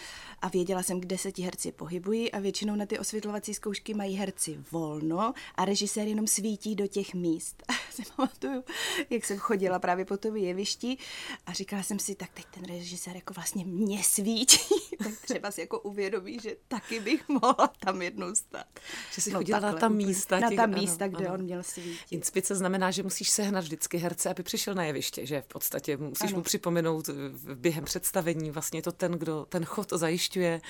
a 0.42 0.48
věděla 0.48 0.82
jsem, 0.82 1.00
kde 1.00 1.18
se 1.18 1.32
ti 1.32 1.42
herci 1.42 1.72
pohybují 1.72 2.32
a 2.32 2.38
většinou 2.38 2.76
na 2.76 2.86
ty 2.86 2.98
osvětlovací 2.98 3.54
zkoušky 3.54 3.94
mají 3.94 4.16
herci 4.16 4.58
volno 4.70 5.34
a 5.54 5.64
režisér 5.64 6.08
jenom 6.08 6.26
svítí 6.26 6.74
do 6.74 6.86
těch 6.86 7.14
míst. 7.14 7.62
si 7.90 8.02
pamatuju, 8.16 8.64
jak 9.10 9.24
jsem 9.24 9.38
chodila 9.38 9.78
právě 9.78 10.04
po 10.04 10.16
tom 10.16 10.36
jevišti 10.36 10.98
a 11.46 11.52
říkala 11.52 11.82
jsem 11.82 11.98
si, 11.98 12.14
tak 12.14 12.30
teď 12.34 12.44
ten 12.54 12.64
režisér 12.64 13.16
jako 13.16 13.34
vlastně 13.34 13.64
mě 13.64 14.04
svítí, 14.04 14.58
tak 14.98 15.12
třeba 15.20 15.50
si 15.50 15.60
jako 15.60 15.80
uvědomí, 15.80 16.38
že 16.42 16.56
taky 16.68 17.00
bych 17.00 17.28
mohla 17.28 17.72
tam 17.84 18.02
jednou 18.02 18.34
stát. 18.34 18.66
Že 19.14 19.20
jsi 19.20 19.30
no, 19.30 19.38
chodila 19.38 19.60
takhle, 19.60 19.74
na 19.74 19.80
ta 19.80 19.88
místa. 19.88 20.40
Na 20.40 20.48
těch, 20.48 20.56
ta 20.56 20.66
místa, 20.80 21.04
ano, 21.04 21.14
kde 21.16 21.26
ano. 21.26 21.34
on 21.34 21.42
měl 21.42 21.62
svítit. 21.62 21.98
Inspice 22.10 22.54
znamená, 22.54 22.90
že 22.90 23.02
musíš 23.02 23.30
sehnat 23.30 23.64
vždycky 23.64 23.98
herce, 23.98 24.30
aby 24.30 24.42
přišel 24.42 24.74
na 24.74 24.84
jeviště, 24.84 25.26
že 25.26 25.40
v 25.40 25.46
podstatě 25.46 25.96
musíš 25.96 26.30
ano. 26.30 26.36
mu 26.36 26.42
připomenout 26.42 27.10
během 27.54 27.84
představení, 27.84 28.50
vlastně 28.50 28.82
to 28.82 28.92
ten, 28.92 29.12
kdo 29.12 29.46
ten 29.48 29.64
chod 29.64 29.90
zajišťuje 29.92 30.60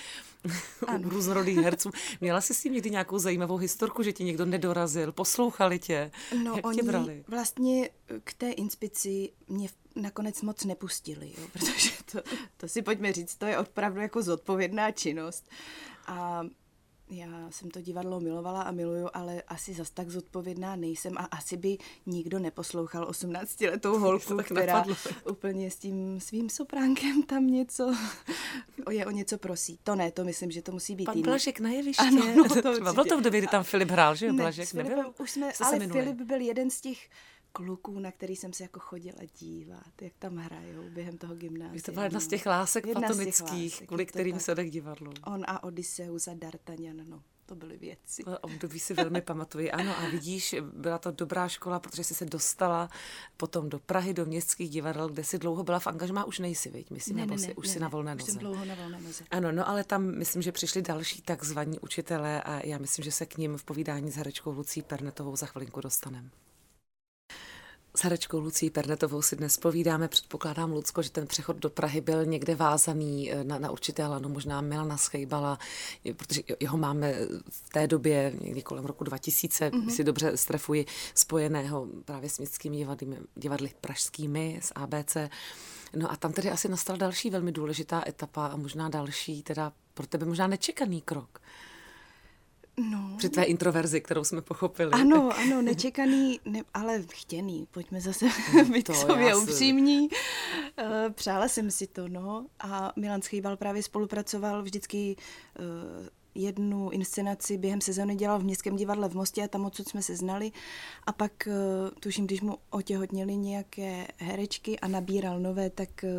různorodých 1.02 1.58
herců. 1.58 1.90
Měla 2.20 2.40
jsi 2.40 2.54
s 2.54 2.62
tím 2.62 2.72
někdy 2.72 2.90
nějakou 2.90 3.18
zajímavou 3.18 3.56
historku, 3.56 4.02
že 4.02 4.12
ti 4.12 4.24
někdo 4.24 4.46
nedorazil, 4.46 5.12
poslouchali 5.12 5.78
tě? 5.78 6.10
No, 6.42 6.56
Jak 6.56 6.66
oni 6.66 6.78
tě 6.78 6.82
brali? 6.82 7.24
vlastně 7.28 7.90
k 8.24 8.34
té 8.34 8.50
inspici 8.50 9.30
mě 9.48 9.68
nakonec 9.96 10.42
moc 10.42 10.64
nepustili, 10.64 11.32
jo, 11.38 11.46
protože 11.52 11.90
to, 12.12 12.20
to 12.56 12.68
si 12.68 12.82
pojďme 12.82 13.12
říct, 13.12 13.34
to 13.34 13.46
je 13.46 13.58
opravdu 13.58 14.00
jako 14.00 14.22
zodpovědná 14.22 14.90
činnost. 14.90 15.50
A 16.06 16.42
já 17.12 17.50
jsem 17.50 17.70
to 17.70 17.80
divadlo 17.80 18.20
milovala 18.20 18.62
a 18.62 18.70
miluju, 18.70 19.08
ale 19.14 19.42
asi 19.48 19.74
zas 19.74 19.90
tak 19.90 20.10
zodpovědná 20.10 20.76
nejsem 20.76 21.18
a 21.18 21.24
asi 21.24 21.56
by 21.56 21.78
nikdo 22.06 22.38
neposlouchal 22.38 23.10
18-letou 23.10 23.98
holku, 23.98 24.36
která 24.36 24.74
napadlo. 24.74 24.96
úplně 25.30 25.70
s 25.70 25.76
tím 25.76 26.20
svým 26.20 26.50
sopránkem 26.50 27.22
tam 27.22 27.46
něco 27.46 27.94
je 28.90 29.06
o 29.06 29.10
něco 29.10 29.38
prosí. 29.38 29.78
To 29.82 29.94
ne, 29.94 30.10
to 30.10 30.24
myslím, 30.24 30.50
že 30.50 30.62
to 30.62 30.72
musí 30.72 30.94
být 30.94 31.04
Pan 31.04 31.16
jiný. 31.16 31.24
Blažek 31.24 31.60
na 31.60 31.70
jeviště. 31.70 32.02
Ano, 32.02 32.34
no, 32.36 32.62
to 32.62 32.92
bylo 32.92 33.04
to 33.04 33.18
v 33.18 33.22
době, 33.22 33.40
kdy 33.40 33.46
tam 33.46 33.64
Filip 33.64 33.90
hrál, 33.90 34.14
že 34.14 34.26
jo? 34.26 34.32
Blažek 34.32 34.74
ne, 34.74 34.82
nebyl? 34.82 35.14
Už 35.18 35.30
jsme, 35.30 35.52
ale 35.64 35.88
Filip 35.88 36.16
byl 36.16 36.40
jeden 36.40 36.70
z 36.70 36.80
těch 36.80 37.08
kluků, 37.52 37.98
na 37.98 38.12
který 38.12 38.36
jsem 38.36 38.52
se 38.52 38.62
jako 38.62 38.80
chodila 38.80 39.18
dívat, 39.38 40.02
jak 40.02 40.12
tam 40.18 40.36
hrajou 40.36 40.90
během 40.90 41.18
toho 41.18 41.34
gymnázia. 41.34 41.82
To 41.84 41.92
byla 41.92 42.04
jedna 42.04 42.20
z 42.20 42.26
těch 42.26 42.46
lásek 42.46 42.86
jedna 42.86 43.00
platonických, 43.00 43.72
lásek, 43.72 43.88
kvůli 43.88 44.06
kterým 44.06 44.40
se 44.40 44.54
tak 44.54 44.70
divadlo. 44.70 45.12
On 45.26 45.44
a 45.46 45.62
Odysseus 45.62 46.28
a 46.28 46.34
D'Artagnan, 46.34 47.08
no 47.08 47.22
to 47.46 47.56
byly 47.56 47.76
věci. 47.76 48.24
To 48.24 48.38
období 48.38 48.78
si 48.78 48.94
velmi 48.94 49.20
pamatuji. 49.20 49.70
Ano, 49.70 49.98
a 49.98 50.08
vidíš, 50.08 50.54
byla 50.74 50.98
to 50.98 51.10
dobrá 51.10 51.48
škola, 51.48 51.80
protože 51.80 52.04
jsi 52.04 52.14
se 52.14 52.24
dostala 52.24 52.90
potom 53.36 53.68
do 53.68 53.78
Prahy, 53.78 54.14
do 54.14 54.26
městských 54.26 54.70
divadel, 54.70 55.08
kde 55.08 55.24
si 55.24 55.38
dlouho 55.38 55.64
byla 55.64 55.78
v 55.78 55.86
angažmá, 55.86 56.24
už 56.24 56.38
nejsi, 56.38 56.70
viď? 56.70 56.90
Myslím, 56.90 57.16
ne, 57.16 57.22
nebo 57.22 57.34
ne, 57.34 57.38
si, 57.38 57.46
ne, 57.46 57.54
už 57.54 57.66
ne, 57.66 57.72
si 57.72 57.80
na 57.80 57.88
volné 57.88 58.14
noze. 58.14 58.22
Už 58.24 58.32
jsem 58.32 58.40
dlouho 58.40 58.64
na 58.64 58.74
volné 58.74 59.00
noze. 59.00 59.24
Ano, 59.30 59.52
no 59.52 59.68
ale 59.68 59.84
tam 59.84 60.18
myslím, 60.18 60.42
že 60.42 60.52
přišli 60.52 60.82
další 60.82 61.22
takzvaní 61.22 61.78
učitelé 61.78 62.42
a 62.42 62.66
já 62.66 62.78
myslím, 62.78 63.04
že 63.04 63.12
se 63.12 63.26
k 63.26 63.36
ním 63.36 63.56
v 63.56 63.64
povídání 63.64 64.10
s 64.10 64.16
herečkou 64.16 64.52
Lucí 64.52 64.82
Pernetovou 64.82 65.36
za 65.36 65.46
chvilinku 65.46 65.80
dostaneme. 65.80 66.30
S 67.96 68.04
herečkou 68.04 68.40
Lucí 68.40 68.70
Pernetovou 68.70 69.22
si 69.22 69.36
dnes 69.36 69.56
povídáme. 69.56 70.08
Předpokládám, 70.08 70.72
Lucko, 70.72 71.02
že 71.02 71.10
ten 71.10 71.26
přechod 71.26 71.56
do 71.56 71.70
Prahy 71.70 72.00
byl 72.00 72.24
někde 72.24 72.54
vázaný 72.54 73.32
eh, 73.32 73.44
na, 73.44 73.58
na 73.58 73.70
určité 73.70 74.06
lano, 74.06 74.28
možná 74.28 74.60
Milana 74.60 74.96
Schejbala, 74.96 75.58
protože 76.16 76.42
jeho 76.60 76.78
máme 76.78 77.14
v 77.50 77.70
té 77.70 77.86
době, 77.86 78.32
někdy 78.40 78.62
kolem 78.62 78.84
roku 78.84 79.04
2000, 79.04 79.70
mm-hmm. 79.70 79.88
si 79.88 80.04
dobře 80.04 80.36
strefuji, 80.36 80.86
spojeného 81.14 81.88
právě 82.04 82.28
s 82.30 82.38
městskými 82.38 82.76
divadly, 82.76 83.18
divadly 83.34 83.70
pražskými, 83.80 84.60
s 84.62 84.72
ABC. 84.74 85.16
No 85.96 86.12
a 86.12 86.16
tam 86.16 86.32
tedy 86.32 86.50
asi 86.50 86.68
nastala 86.68 86.96
další 86.96 87.30
velmi 87.30 87.52
důležitá 87.52 88.02
etapa 88.06 88.46
a 88.46 88.56
možná 88.56 88.88
další, 88.88 89.42
teda 89.42 89.72
pro 89.94 90.06
tebe 90.06 90.26
možná 90.26 90.46
nečekaný 90.46 91.00
krok. 91.00 91.40
No. 92.76 93.14
Při 93.18 93.28
tvé 93.28 93.44
introverzi, 93.44 94.00
kterou 94.00 94.24
jsme 94.24 94.42
pochopili. 94.42 94.90
Ano, 94.92 95.30
ano, 95.38 95.62
nečekaný, 95.62 96.40
ne, 96.44 96.60
ale 96.74 97.04
chtěný. 97.12 97.66
Pojďme 97.70 98.00
zase 98.00 98.26
být 98.72 98.86
to 98.86 98.94
sobě 98.94 99.36
upřímní. 99.36 100.08
Eh, 100.78 101.10
přála 101.10 101.48
jsem 101.48 101.70
si 101.70 101.86
to, 101.86 102.08
no. 102.08 102.46
A 102.60 102.92
Milan 102.96 103.22
Schýbal 103.22 103.56
právě 103.56 103.82
spolupracoval 103.82 104.62
vždycky 104.62 105.16
uh, 105.58 106.06
jednu 106.34 106.90
inscenaci 106.90 107.58
během 107.58 107.80
sezóny 107.80 108.14
dělal 108.14 108.38
v 108.38 108.44
Městském 108.44 108.76
divadle 108.76 109.08
v 109.08 109.14
Mostě 109.14 109.44
a 109.44 109.48
tam 109.48 109.64
odsud 109.64 109.88
jsme 109.88 110.02
se 110.02 110.16
znali. 110.16 110.52
A 111.06 111.12
pak, 111.12 111.32
uh, 111.46 111.90
tuším, 112.00 112.26
když 112.26 112.40
mu 112.40 112.58
otěhotněli 112.70 113.36
nějaké 113.36 114.06
herečky 114.16 114.80
a 114.80 114.88
nabíral 114.88 115.40
nové, 115.40 115.70
tak 115.70 115.88
uh, 116.02 116.10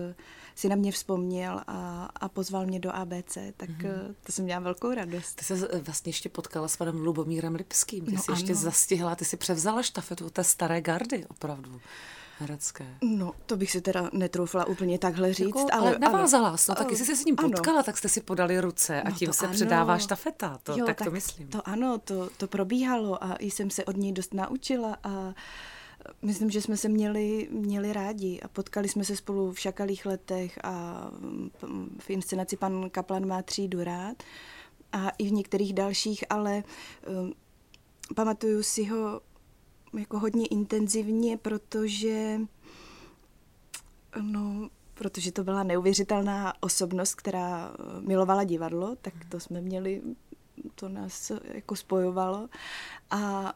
si 0.56 0.70
na 0.70 0.76
mě 0.76 0.92
vzpomněl 0.92 1.62
a, 1.68 2.10
a 2.16 2.30
pozval 2.30 2.66
mě 2.66 2.80
do 2.80 2.96
ABC, 2.96 3.38
tak 3.58 3.70
mm-hmm. 3.70 4.16
to 4.24 4.32
jsem 4.32 4.46
měla 4.46 4.60
velkou 4.60 4.94
radost. 4.94 5.36
Ty 5.36 5.46
se 5.46 5.80
vlastně 5.82 6.10
ještě 6.10 6.30
potkala 6.30 6.68
s 6.68 6.78
panem 6.78 7.00
Lubomírem 7.00 7.56
Lipským, 7.56 8.06
ty 8.06 8.12
no, 8.12 8.22
jsi 8.22 8.28
ano. 8.28 8.38
ještě 8.38 8.56
zastihla, 8.56 9.16
ty 9.16 9.26
si 9.26 9.38
převzala 9.38 9.84
štafetu 9.84 10.30
té 10.30 10.44
staré 10.44 10.82
gardy, 10.82 11.26
opravdu. 11.30 11.82
Herecké. 12.40 12.86
No, 13.02 13.34
to 13.46 13.58
bych 13.58 13.72
si 13.72 13.82
teda 13.82 14.10
netroufla 14.14 14.66
úplně 14.66 15.00
takhle 15.00 15.34
říct, 15.34 15.46
jako, 15.46 15.68
ale... 15.74 15.90
ale 15.90 16.00
navázala 16.00 16.48
ale, 16.48 16.58
no, 16.70 16.76
tak 16.76 16.92
jestli 16.92 17.06
se 17.06 17.16
s 17.16 17.26
ním 17.26 17.36
potkala, 17.36 17.78
ano. 17.78 17.84
tak 17.84 17.98
jste 17.98 18.10
si 18.10 18.22
podali 18.22 18.60
ruce 18.60 19.02
a 19.02 19.10
no 19.10 19.16
tím 19.16 19.34
se 19.34 19.46
ano. 19.46 19.54
předává 19.54 19.98
štafeta, 19.98 20.60
to, 20.64 20.72
jo, 20.72 20.86
tak, 20.86 20.98
tak 20.98 21.08
to 21.08 21.12
myslím. 21.12 21.48
To 21.48 21.68
ano, 21.68 21.98
to, 21.98 22.30
to 22.38 22.48
probíhalo 22.48 23.24
a 23.24 23.38
jsem 23.40 23.70
se 23.70 23.86
od 23.86 23.98
něj 23.98 24.12
dost 24.12 24.34
naučila 24.34 24.98
a 25.04 25.34
myslím, 26.22 26.50
že 26.50 26.62
jsme 26.62 26.78
se 26.78 26.90
měli, 26.90 27.48
měli 27.52 27.94
rádi 27.94 28.40
a 28.42 28.48
potkali 28.48 28.90
jsme 28.90 29.04
se 29.04 29.16
spolu 29.16 29.52
v 29.52 29.60
Šakalých 29.60 30.06
letech 30.06 30.60
a 30.64 31.08
v 32.00 32.10
inscenaci 32.10 32.58
pan 32.58 32.90
Kaplan 32.90 33.28
má 33.28 33.42
třídu 33.42 33.84
rád 33.84 34.24
a 34.92 35.10
i 35.10 35.28
v 35.28 35.32
některých 35.32 35.74
dalších, 35.74 36.24
ale 36.30 36.64
um, 37.08 37.34
pamatuju 38.16 38.64
si 38.64 38.84
ho 38.84 39.22
jako 39.98 40.20
hodně 40.20 40.48
intenzivně, 40.48 41.38
protože 41.38 42.40
no, 44.22 44.70
protože 44.94 45.32
to 45.32 45.44
byla 45.44 45.64
neuvěřitelná 45.64 46.54
osobnost, 46.64 47.16
která 47.16 47.74
milovala 48.00 48.44
divadlo, 48.44 48.96
tak 49.02 49.14
to 49.30 49.40
jsme 49.40 49.62
měli, 49.62 50.02
to 50.76 50.90
nás 50.90 51.32
jako 51.54 51.76
spojovalo 51.76 52.50
a 53.12 53.54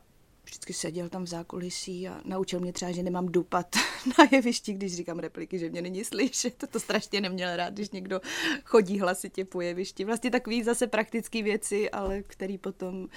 vždycky 0.48 0.74
seděl 0.74 1.10
tam 1.10 1.24
v 1.24 1.27
zákulisí 1.27 2.08
a 2.08 2.22
naučil 2.25 2.60
mě 2.60 2.74
třeba, 2.74 2.91
že 2.91 3.03
nemám 3.03 3.25
dupat 3.25 3.75
na 4.20 4.27
jevišti, 4.32 4.74
když 4.74 4.96
říkám 4.96 5.20
repliky, 5.20 5.60
že 5.60 5.70
mě 5.70 5.82
není 5.82 6.03
slyšet. 6.03 6.63
To, 6.72 6.79
strašně 6.79 7.22
neměl 7.22 7.56
rád, 7.56 7.74
když 7.74 7.89
někdo 7.89 8.22
chodí 8.63 9.00
hlasitě 9.00 9.46
po 9.46 9.62
jevišti. 9.62 10.06
Vlastně 10.06 10.32
takový 10.32 10.63
zase 10.63 10.88
praktické 10.88 11.44
věci, 11.44 11.89
ale 11.89 12.24
který 12.24 12.58
potom 12.58 13.08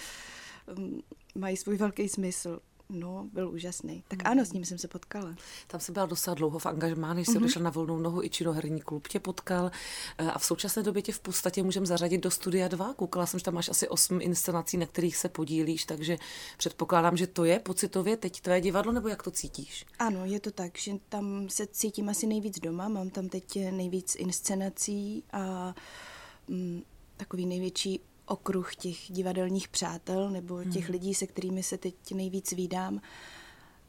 um, 0.79 1.03
mají 1.35 1.57
svůj 1.57 1.77
velký 1.77 2.09
smysl. 2.09 2.61
No, 2.93 3.29
byl 3.33 3.51
úžasný. 3.51 4.05
Tak 4.09 4.19
ano, 4.25 4.45
s 4.45 4.53
ním 4.53 4.65
jsem 4.65 4.79
se 4.79 4.89
potkala. 4.89 5.35
Tam 5.67 5.81
jsem 5.81 5.93
byla 5.93 6.07
docela 6.07 6.35
dlouho 6.35 6.59
v 6.59 6.67
angažmá, 6.67 7.15
než 7.15 7.27
jsem 7.27 7.35
mm-hmm. 7.35 7.43
došla 7.43 7.63
na 7.63 7.71
volnou 7.71 7.99
nohu, 7.99 8.23
i 8.23 8.31
činoherní 8.31 8.81
klub 8.81 9.09
tě 9.09 9.21
potkal. 9.21 9.71
Eh, 10.19 10.31
a 10.31 10.39
v 10.39 10.45
současné 10.45 10.83
době 10.83 11.03
tě 11.03 11.13
v 11.13 11.21
podstatě 11.21 11.63
můžeme 11.63 11.87
zařadit 11.87 12.19
do 12.19 12.31
studia 12.31 12.69
2. 12.69 12.95
Koukala 12.95 13.27
jsem, 13.27 13.39
že 13.39 13.45
tam 13.45 13.55
máš 13.55 13.69
asi 13.69 13.89
8 13.89 14.21
inscenací, 14.21 14.77
na 14.77 14.87
kterých 14.87 15.17
se 15.17 15.29
podílíš, 15.29 15.85
takže 15.85 16.19
předpokládám, 16.57 17.17
že 17.17 17.27
to 17.27 17.45
je 17.45 17.59
pocitově 17.59 18.17
teď 18.17 18.41
tvé 18.41 18.61
divadlo, 18.61 18.93
nebo 18.93 19.09
jak 19.09 19.23
to 19.23 19.31
cítíš? 19.31 19.87
Ano, 19.99 20.25
je 20.25 20.41
to 20.41 20.51
tak, 20.51 20.79
že 20.79 20.93
tam 21.09 21.49
se 21.49 21.67
cítím 21.67 22.09
asi 22.09 22.27
nejvíc 22.27 22.61
doma, 22.61 22.89
mám 22.89 23.11
tam 23.11 23.29
teď 23.29 23.57
nejvíc 23.71 24.15
inscenací 24.15 25.25
a 25.33 25.75
mm, 26.49 26.83
takový 27.17 27.47
největší 27.47 28.01
okruh 28.31 28.77
těch 28.77 28.97
divadelních 29.09 29.69
přátel 29.69 30.31
nebo 30.31 30.65
těch 30.65 30.85
hmm. 30.85 30.93
lidí, 30.93 31.15
se 31.15 31.27
kterými 31.27 31.63
se 31.63 31.79
teď 31.79 31.95
nejvíc 32.15 32.53
vídám. 32.53 33.01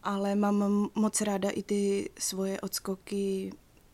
Ale 0.03 0.35
mám 0.35 0.89
moc 0.95 1.21
ráda 1.21 1.49
i 1.49 1.63
ty 1.63 2.09
svoje 2.19 2.61
odskoky 2.61 3.51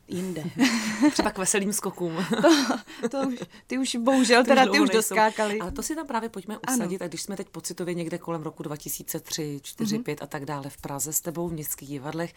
jinde. 0.08 0.44
Třeba 1.12 1.32
k 1.32 1.38
veselým 1.38 1.74
skokům. 1.74 2.26
to, 3.02 3.10
to 3.10 3.28
už, 3.28 3.40
ty 3.68 3.78
už 3.78 3.96
bohužel, 3.96 4.44
ty 4.44 4.48
teda 4.48 4.72
ty 4.72 4.80
už 4.80 4.90
doskákali. 4.90 5.60
Ale 5.60 5.72
to 5.72 5.84
si 5.84 5.96
tam 5.96 6.08
právě 6.08 6.30
pojďme 6.30 6.58
usadit, 6.70 7.02
ano. 7.02 7.06
a 7.06 7.08
když 7.08 7.22
jsme 7.22 7.38
teď 7.38 7.50
pocitově 7.50 7.94
někde 7.94 8.18
kolem 8.18 8.42
roku 8.42 8.64
2003, 8.64 9.60
4, 9.64 9.98
mm-hmm. 9.98 10.04
5 10.04 10.22
a 10.22 10.28
tak 10.28 10.46
dále 10.46 10.70
v 10.70 10.78
Praze 10.78 11.14
s 11.14 11.22
tebou 11.22 11.48
v 11.48 11.54
městských 11.54 11.90
divadlech, 11.90 12.34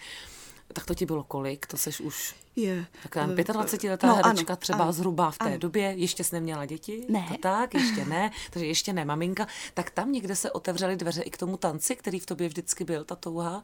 tak 0.73 0.87
to 0.87 0.95
ti 0.95 1.07
bylo 1.07 1.25
kolik? 1.25 1.67
To 1.67 1.77
seš 1.77 2.01
už 2.01 2.35
je. 2.57 2.87
Taková 3.03 3.27
25-letá 3.27 4.07
no, 4.07 4.15
herečka 4.15 4.53
ano, 4.53 4.57
třeba 4.57 4.85
ano, 4.85 4.93
zhruba 4.93 5.31
v 5.31 5.39
té 5.39 5.45
ano. 5.45 5.59
době. 5.59 5.95
Ještě 5.97 6.25
jsi 6.25 6.35
neměla 6.35 6.67
děti? 6.67 7.07
Ne. 7.09 7.27
To 7.29 7.39
tak, 7.39 7.75
ještě 7.75 8.05
ne. 8.05 8.31
Takže 8.51 8.67
ještě 8.67 8.93
ne 8.93 9.05
maminka. 9.05 9.47
Tak 9.75 9.91
tam 9.91 10.13
někde 10.13 10.37
se 10.37 10.51
otevřely 10.51 10.97
dveře 10.97 11.23
i 11.23 11.31
k 11.31 11.37
tomu 11.37 11.57
tanci, 11.57 11.97
který 11.97 12.19
v 12.19 12.27
tobě 12.27 12.49
vždycky 12.49 12.85
byl, 12.85 13.05
ta 13.05 13.17
touha. 13.17 13.63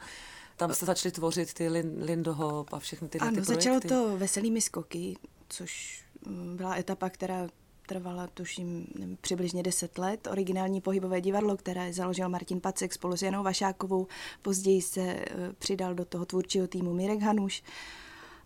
Tam 0.56 0.75
jste 0.75 0.86
začali 0.86 1.12
tvořit 1.12 1.54
ty 1.54 1.68
Lindo 2.00 2.34
Hop 2.34 2.72
a 2.72 2.78
všechny 2.78 3.08
tyhle 3.08 3.28
ano, 3.28 3.36
ty 3.36 3.42
projekty. 3.42 3.68
začalo 3.68 3.80
to 3.80 4.18
veselými 4.18 4.60
skoky, 4.60 5.16
což 5.48 6.02
mm, 6.26 6.56
byla 6.56 6.76
etapa, 6.76 7.10
která 7.10 7.48
trvala, 7.87 8.26
tuším, 8.26 8.87
přibližně 9.21 9.62
10 9.62 9.99
let. 9.99 10.28
Originální 10.31 10.81
pohybové 10.81 11.21
divadlo, 11.21 11.57
které 11.57 11.93
založil 11.93 12.28
Martin 12.28 12.61
Pacek 12.61 12.93
spolu 12.93 13.16
s 13.16 13.23
Janou 13.23 13.43
Vašákovou. 13.43 14.07
Později 14.43 14.83
se 14.83 15.00
eh, 15.00 15.26
přidal 15.59 15.95
do 15.95 16.05
toho 16.05 16.26
tvůrčího 16.26 16.66
týmu 16.66 16.95
Mirek 16.95 17.21
Hanuš. 17.21 17.62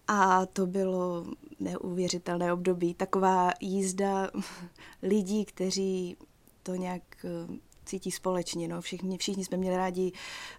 A 0.08 0.46
to 0.46 0.66
bylo 0.66 1.26
neuvěřitelné 1.60 2.52
období. 2.52 2.94
Taková 2.94 3.50
jízda 3.60 4.30
lidí, 5.02 5.44
kteří 5.44 6.16
to 6.62 6.74
nějak 6.74 7.02
eh, 7.24 7.58
cítí 7.84 8.10
společně. 8.10 8.68
No. 8.68 8.80
Všichni, 8.80 9.18
všichni 9.18 9.44
jsme 9.44 9.56
měli 9.56 9.76
rádi 9.76 10.12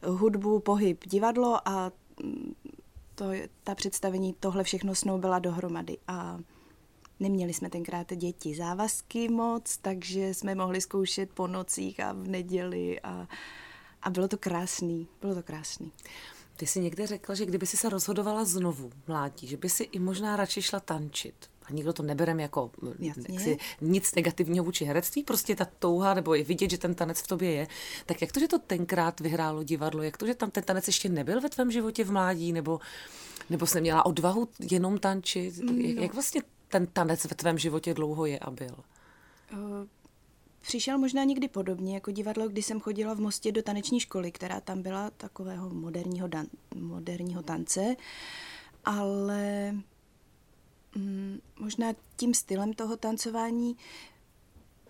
hudbu, 0.03 0.59
pohyb, 0.59 1.05
divadlo 1.07 1.67
a 1.67 1.91
mm, 2.23 2.53
to, 3.15 3.25
ta 3.63 3.75
představení 3.75 4.35
tohle 4.39 4.63
všechno 4.63 4.95
snoubila 4.95 5.39
dohromady. 5.39 5.97
A 6.07 6.39
Neměli 7.21 7.53
jsme 7.53 7.69
tenkrát 7.69 8.13
děti 8.15 8.55
závazky 8.55 9.29
moc, 9.29 9.77
takže 9.77 10.33
jsme 10.33 10.55
mohli 10.55 10.81
zkoušet 10.81 11.29
po 11.33 11.47
nocích 11.47 11.99
a 11.99 12.13
v 12.13 12.27
neděli 12.27 12.99
a, 13.01 13.27
a 14.01 14.09
bylo 14.09 14.27
to 14.27 14.37
krásný, 14.37 15.07
bylo 15.21 15.35
to 15.35 15.43
krásný. 15.43 15.91
Ty 16.57 16.67
jsi 16.67 16.79
někde 16.79 17.07
řekla, 17.07 17.35
že 17.35 17.45
kdyby 17.45 17.67
si 17.67 17.77
se 17.77 17.89
rozhodovala 17.89 18.45
znovu 18.45 18.91
mládí, 19.07 19.47
že 19.47 19.57
by 19.57 19.69
si 19.69 19.83
i 19.83 19.99
možná 19.99 20.35
radši 20.35 20.61
šla 20.61 20.79
tančit. 20.79 21.35
A 21.65 21.73
nikdo 21.73 21.93
to 21.93 22.03
neberem 22.03 22.39
jako 22.39 22.71
jaksi, 22.99 23.57
nic 23.81 24.15
negativního 24.15 24.65
vůči 24.65 24.85
herectví, 24.85 25.23
prostě 25.23 25.55
ta 25.55 25.65
touha, 25.79 26.13
nebo 26.13 26.33
je 26.33 26.43
vidět, 26.43 26.69
že 26.71 26.77
ten 26.77 26.95
tanec 26.95 27.21
v 27.21 27.27
tobě 27.27 27.51
je. 27.51 27.67
Tak 28.05 28.21
jak 28.21 28.31
to, 28.31 28.39
že 28.39 28.47
to 28.47 28.59
tenkrát 28.59 29.19
vyhrálo 29.19 29.63
divadlo, 29.63 30.03
jak 30.03 30.17
to, 30.17 30.27
že 30.27 30.35
tam 30.35 30.51
ten 30.51 30.63
tanec 30.63 30.87
ještě 30.87 31.09
nebyl 31.09 31.41
ve 31.41 31.49
tvém 31.49 31.71
životě 31.71 32.03
v 32.03 32.11
mládí, 32.11 32.53
nebo, 32.53 32.79
nebo 33.49 33.65
jsi 33.65 33.75
neměla 33.75 34.05
odvahu 34.05 34.47
jenom 34.71 34.97
tančit? 34.97 35.57
No. 35.57 35.73
Jak, 35.73 35.97
jak 35.97 36.13
vlastně 36.13 36.41
ten 36.71 36.87
tanec 36.87 37.25
ve 37.25 37.35
tvém 37.35 37.57
životě 37.57 37.93
dlouho 37.93 38.25
je 38.25 38.39
a 38.39 38.51
byl? 38.51 38.75
Uh, 39.53 39.59
přišel 40.61 40.97
možná 40.97 41.23
někdy 41.23 41.47
podobně 41.47 41.93
jako 41.95 42.11
divadlo, 42.11 42.49
když 42.49 42.65
jsem 42.65 42.79
chodila 42.79 43.13
v 43.13 43.19
Mostě 43.19 43.51
do 43.51 43.63
taneční 43.63 43.99
školy, 43.99 44.31
která 44.31 44.61
tam 44.61 44.81
byla 44.81 45.09
takového 45.09 45.69
moderního, 45.69 46.27
dan- 46.27 46.49
moderního 46.75 47.43
tance, 47.43 47.95
ale 48.85 49.71
mm, 50.95 51.39
možná 51.59 51.93
tím 52.15 52.33
stylem 52.33 52.73
toho 52.73 52.97
tancování, 52.97 53.77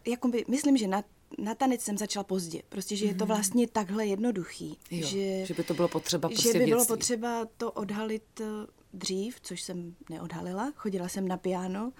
jakoby, 0.07 0.45
myslím, 0.47 0.77
že 0.77 0.87
na, 0.87 1.03
na 1.37 1.55
tanec 1.55 1.81
jsem 1.81 1.97
začala 1.97 2.23
pozdě. 2.23 2.61
Prostě, 2.69 2.95
že 2.95 3.05
je 3.05 3.15
to 3.15 3.25
mhm. 3.25 3.33
vlastně 3.33 3.67
takhle 3.67 4.05
jednoduchý. 4.05 4.77
Jo, 4.91 5.07
že, 5.07 5.45
že 5.45 5.53
by 5.53 5.63
to 5.63 5.73
bylo 5.73 5.87
potřeba 5.87 6.29
prostě 6.29 6.53
Že 6.53 6.59
by 6.59 6.65
bylo 6.65 6.85
potřeba 6.85 7.47
to 7.57 7.71
odhalit 7.71 8.41
eh, 8.41 8.45
dřív, 8.93 9.39
což 9.41 9.61
jsem 9.61 9.95
neodhalila. 10.09 10.73
Chodila 10.75 11.07
jsem 11.07 11.27
na 11.27 11.37
piano, 11.37 11.91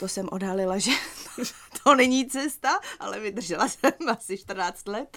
to 0.00 0.08
jsem 0.08 0.28
odhalila, 0.32 0.78
že 0.78 0.90
to 1.84 1.94
není 1.94 2.26
cesta, 2.26 2.68
ale 3.00 3.20
vydržela 3.20 3.68
jsem 3.68 3.92
asi 4.08 4.38
14 4.38 4.88
let 4.88 5.16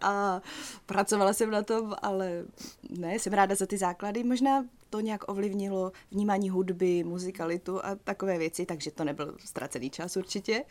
a 0.00 0.42
pracovala 0.86 1.32
jsem 1.32 1.50
na 1.50 1.62
tom, 1.62 1.94
ale 2.02 2.44
ne, 2.90 3.14
jsem 3.18 3.32
ráda 3.32 3.54
za 3.54 3.66
ty 3.66 3.78
základy. 3.78 4.24
Možná 4.24 4.64
to 4.90 5.00
nějak 5.00 5.28
ovlivnilo 5.28 5.92
vnímání 6.10 6.50
hudby, 6.50 7.04
muzikalitu 7.04 7.84
a 7.84 7.94
takové 7.94 8.38
věci, 8.38 8.66
takže 8.66 8.90
to 8.90 9.04
nebyl 9.04 9.36
ztracený 9.44 9.90
čas 9.90 10.16
určitě. 10.16 10.64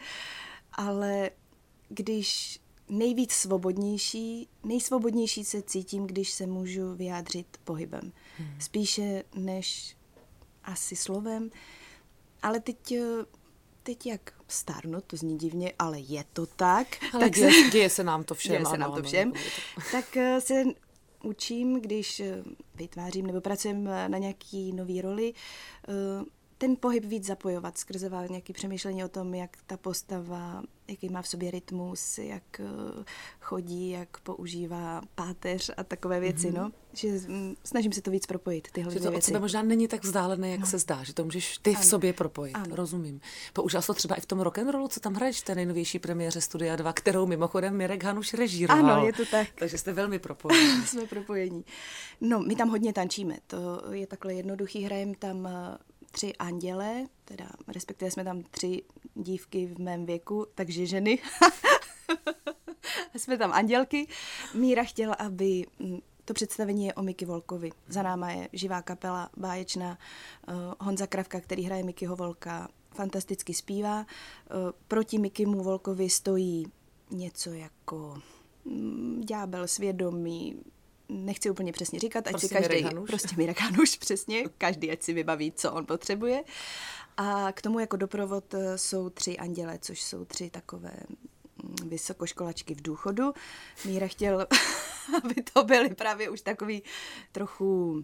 Ale 0.74 1.30
když 1.90 2.60
nejvíc 2.90 3.32
svobodnější, 3.32 4.48
nejsvobodnější 4.64 5.46
se 5.46 5.62
cítím, 5.62 6.08
když 6.08 6.32
se 6.32 6.48
můžu 6.48 6.96
vyjádřit 6.96 7.48
pohybem. 7.64 8.12
Hmm. 8.38 8.60
Spíše 8.60 9.24
než 9.36 9.98
asi 10.64 10.96
slovem. 10.96 11.50
Ale 12.42 12.60
teď, 12.60 12.92
eh, 12.92 13.26
teď 13.84 14.06
jak 14.06 14.34
stárnu, 14.48 15.02
to 15.02 15.18
zní 15.18 15.38
divně, 15.38 15.74
ale 15.80 16.00
je 16.00 16.24
to 16.34 16.46
tak. 16.46 16.88
Ale 17.14 17.24
tak 17.24 17.36
děje, 17.36 17.64
se, 17.64 17.70
děje 17.72 17.90
se 17.90 18.04
nám 18.04 18.24
to 18.24 18.36
všem. 18.36 18.52
Děje 18.52 18.66
se 18.66 18.78
nám 18.78 18.94
to 18.94 19.04
všem. 19.04 19.34
Ano, 19.36 19.86
tak 19.92 20.18
eh, 20.18 20.42
se 20.42 20.64
učím, 21.24 21.82
když 21.82 22.20
eh, 22.20 22.44
vytvářím 22.76 23.28
nebo 23.28 23.42
pracujem 23.42 23.84
na 23.84 24.18
nějaký 24.18 24.72
nový 24.74 25.02
roli, 25.02 25.34
ten 26.64 26.76
pohyb 26.80 27.06
víc 27.06 27.26
zapojovat 27.26 27.78
skrze 27.78 28.10
nějaké 28.30 28.54
přemýšlení 28.54 29.04
o 29.04 29.08
tom, 29.08 29.34
jak 29.34 29.58
ta 29.68 29.78
postava, 29.78 30.64
jaký 30.88 31.10
má 31.10 31.22
v 31.22 31.28
sobě 31.28 31.52
rytmus, 31.52 32.18
jak 32.18 32.44
eh, 32.60 33.04
chodí, 33.42 33.90
jak 33.90 34.20
používá 34.20 35.02
páteř 35.16 35.72
a 35.78 35.84
takové 35.84 36.20
věci, 36.20 36.52
mm-hmm. 36.52 36.58
no. 36.58 36.72
Že 36.94 37.08
mm, 37.08 37.56
snažím 37.64 37.92
se 37.92 38.02
to 38.02 38.12
víc 38.12 38.26
propojit, 38.26 38.72
tyhle 38.72 38.94
že 38.94 39.00
to 39.00 39.12
věci. 39.12 39.26
sebe 39.26 39.40
možná 39.40 39.62
není 39.64 39.88
tak 39.88 40.04
vzdálené, 40.04 40.50
jak 40.50 40.60
no. 40.60 40.66
se 40.66 40.80
zdá, 40.80 41.04
že 41.04 41.14
to 41.14 41.24
můžeš 41.24 41.58
ty 41.58 41.70
ano. 41.70 41.82
v 41.82 41.86
sobě 41.86 42.14
propojit, 42.14 42.56
ano. 42.56 42.76
rozumím. 42.76 43.22
Použila 43.54 43.82
jsi 43.82 43.88
to 43.88 43.94
třeba 43.94 44.16
i 44.16 44.22
v 44.22 44.26
tom 44.26 44.40
rock 44.40 44.58
and 44.58 44.70
rollu, 44.70 44.88
co 44.88 45.00
tam 45.00 45.14
hraješ 45.14 45.42
v 45.42 45.46
té 45.46 45.56
nejnovější 45.56 46.00
premiéře 46.00 46.42
Studia 46.42 46.76
2, 46.76 46.94
kterou 46.94 47.26
mimochodem 47.26 47.78
Mirek 47.78 48.04
Hanuš 48.04 48.34
režíroval. 48.34 48.92
Ano, 48.92 49.06
je 49.06 49.14
to 49.14 49.26
tak. 49.26 49.48
Takže 49.60 49.78
jste 49.78 49.94
velmi 49.94 50.20
propojení. 50.20 50.82
Jsme 50.86 51.06
propojení. 51.06 51.66
No, 52.22 52.40
my 52.40 52.56
tam 52.56 52.70
hodně 52.70 52.94
tančíme, 52.94 53.38
to 53.48 53.84
je 53.92 54.08
takhle 54.08 54.34
jednoduchý, 54.34 54.84
hrajeme 54.84 55.14
tam 55.20 55.48
eh, 55.48 55.78
tři 56.14 56.36
anděle, 56.36 57.08
teda 57.26 57.50
respektive 57.68 58.12
jsme 58.12 58.24
tam 58.24 58.44
tři 58.44 58.84
dívky 59.16 59.66
v 59.66 59.80
mém 59.80 60.06
věku, 60.06 60.46
takže 60.56 60.86
ženy. 60.86 61.20
jsme 63.16 63.38
tam 63.38 63.54
andělky. 63.54 64.08
Míra 64.54 64.84
chtěla, 64.84 65.14
aby 65.14 65.66
mm, 65.80 66.00
to 66.26 66.34
představení 66.34 66.86
je 66.86 66.94
o 66.94 67.04
Miky 67.04 67.26
Volkovi. 67.26 67.70
Za 67.88 68.04
náma 68.04 68.32
je 68.32 68.50
živá 68.54 68.82
kapela, 68.82 69.30
báječná. 69.38 69.98
Uh, 70.48 70.56
Honza 70.80 71.08
Kravka, 71.08 71.42
který 71.42 71.64
hraje 71.64 71.84
Mikyho 71.84 72.16
Volka, 72.16 72.68
fantasticky 72.92 73.54
zpívá. 73.54 74.00
Uh, 74.00 74.06
proti 74.88 75.18
Mikymu 75.18 75.64
Volkovi 75.64 76.10
stojí 76.10 76.66
něco 77.12 77.54
jako 77.54 78.22
mm, 78.66 79.22
ďábel 79.26 79.68
svědomí, 79.68 80.64
nechci 81.14 81.50
úplně 81.50 81.72
přesně 81.72 82.00
říkat, 82.00 82.28
ať 82.28 82.32
prostě 82.32 82.48
si 82.48 82.54
každý, 82.54 82.86
prostě 83.08 83.36
Mirek 83.38 83.60
Hanuš, 83.60 83.98
přesně, 84.00 84.44
každý 84.58 84.92
ať 84.92 85.04
si 85.04 85.14
vybaví, 85.14 85.52
co 85.52 85.72
on 85.72 85.86
potřebuje. 85.86 86.44
A 87.18 87.52
k 87.52 87.62
tomu 87.62 87.80
jako 87.80 87.98
doprovod 87.98 88.54
eh, 88.54 88.78
jsou 88.78 89.10
tři 89.10 89.38
anděle, 89.38 89.80
což 89.82 90.02
jsou 90.02 90.26
tři 90.26 90.50
takové 90.50 90.94
mm, 91.64 91.90
vysokoškolačky 91.90 92.76
v 92.76 92.82
důchodu. 92.82 93.34
Míra 93.86 94.08
chtěl, 94.08 94.48
aby 95.24 95.36
to 95.54 95.64
byly 95.64 95.96
právě 95.96 96.30
už 96.30 96.42
takový 96.42 96.84
trochu 97.32 98.04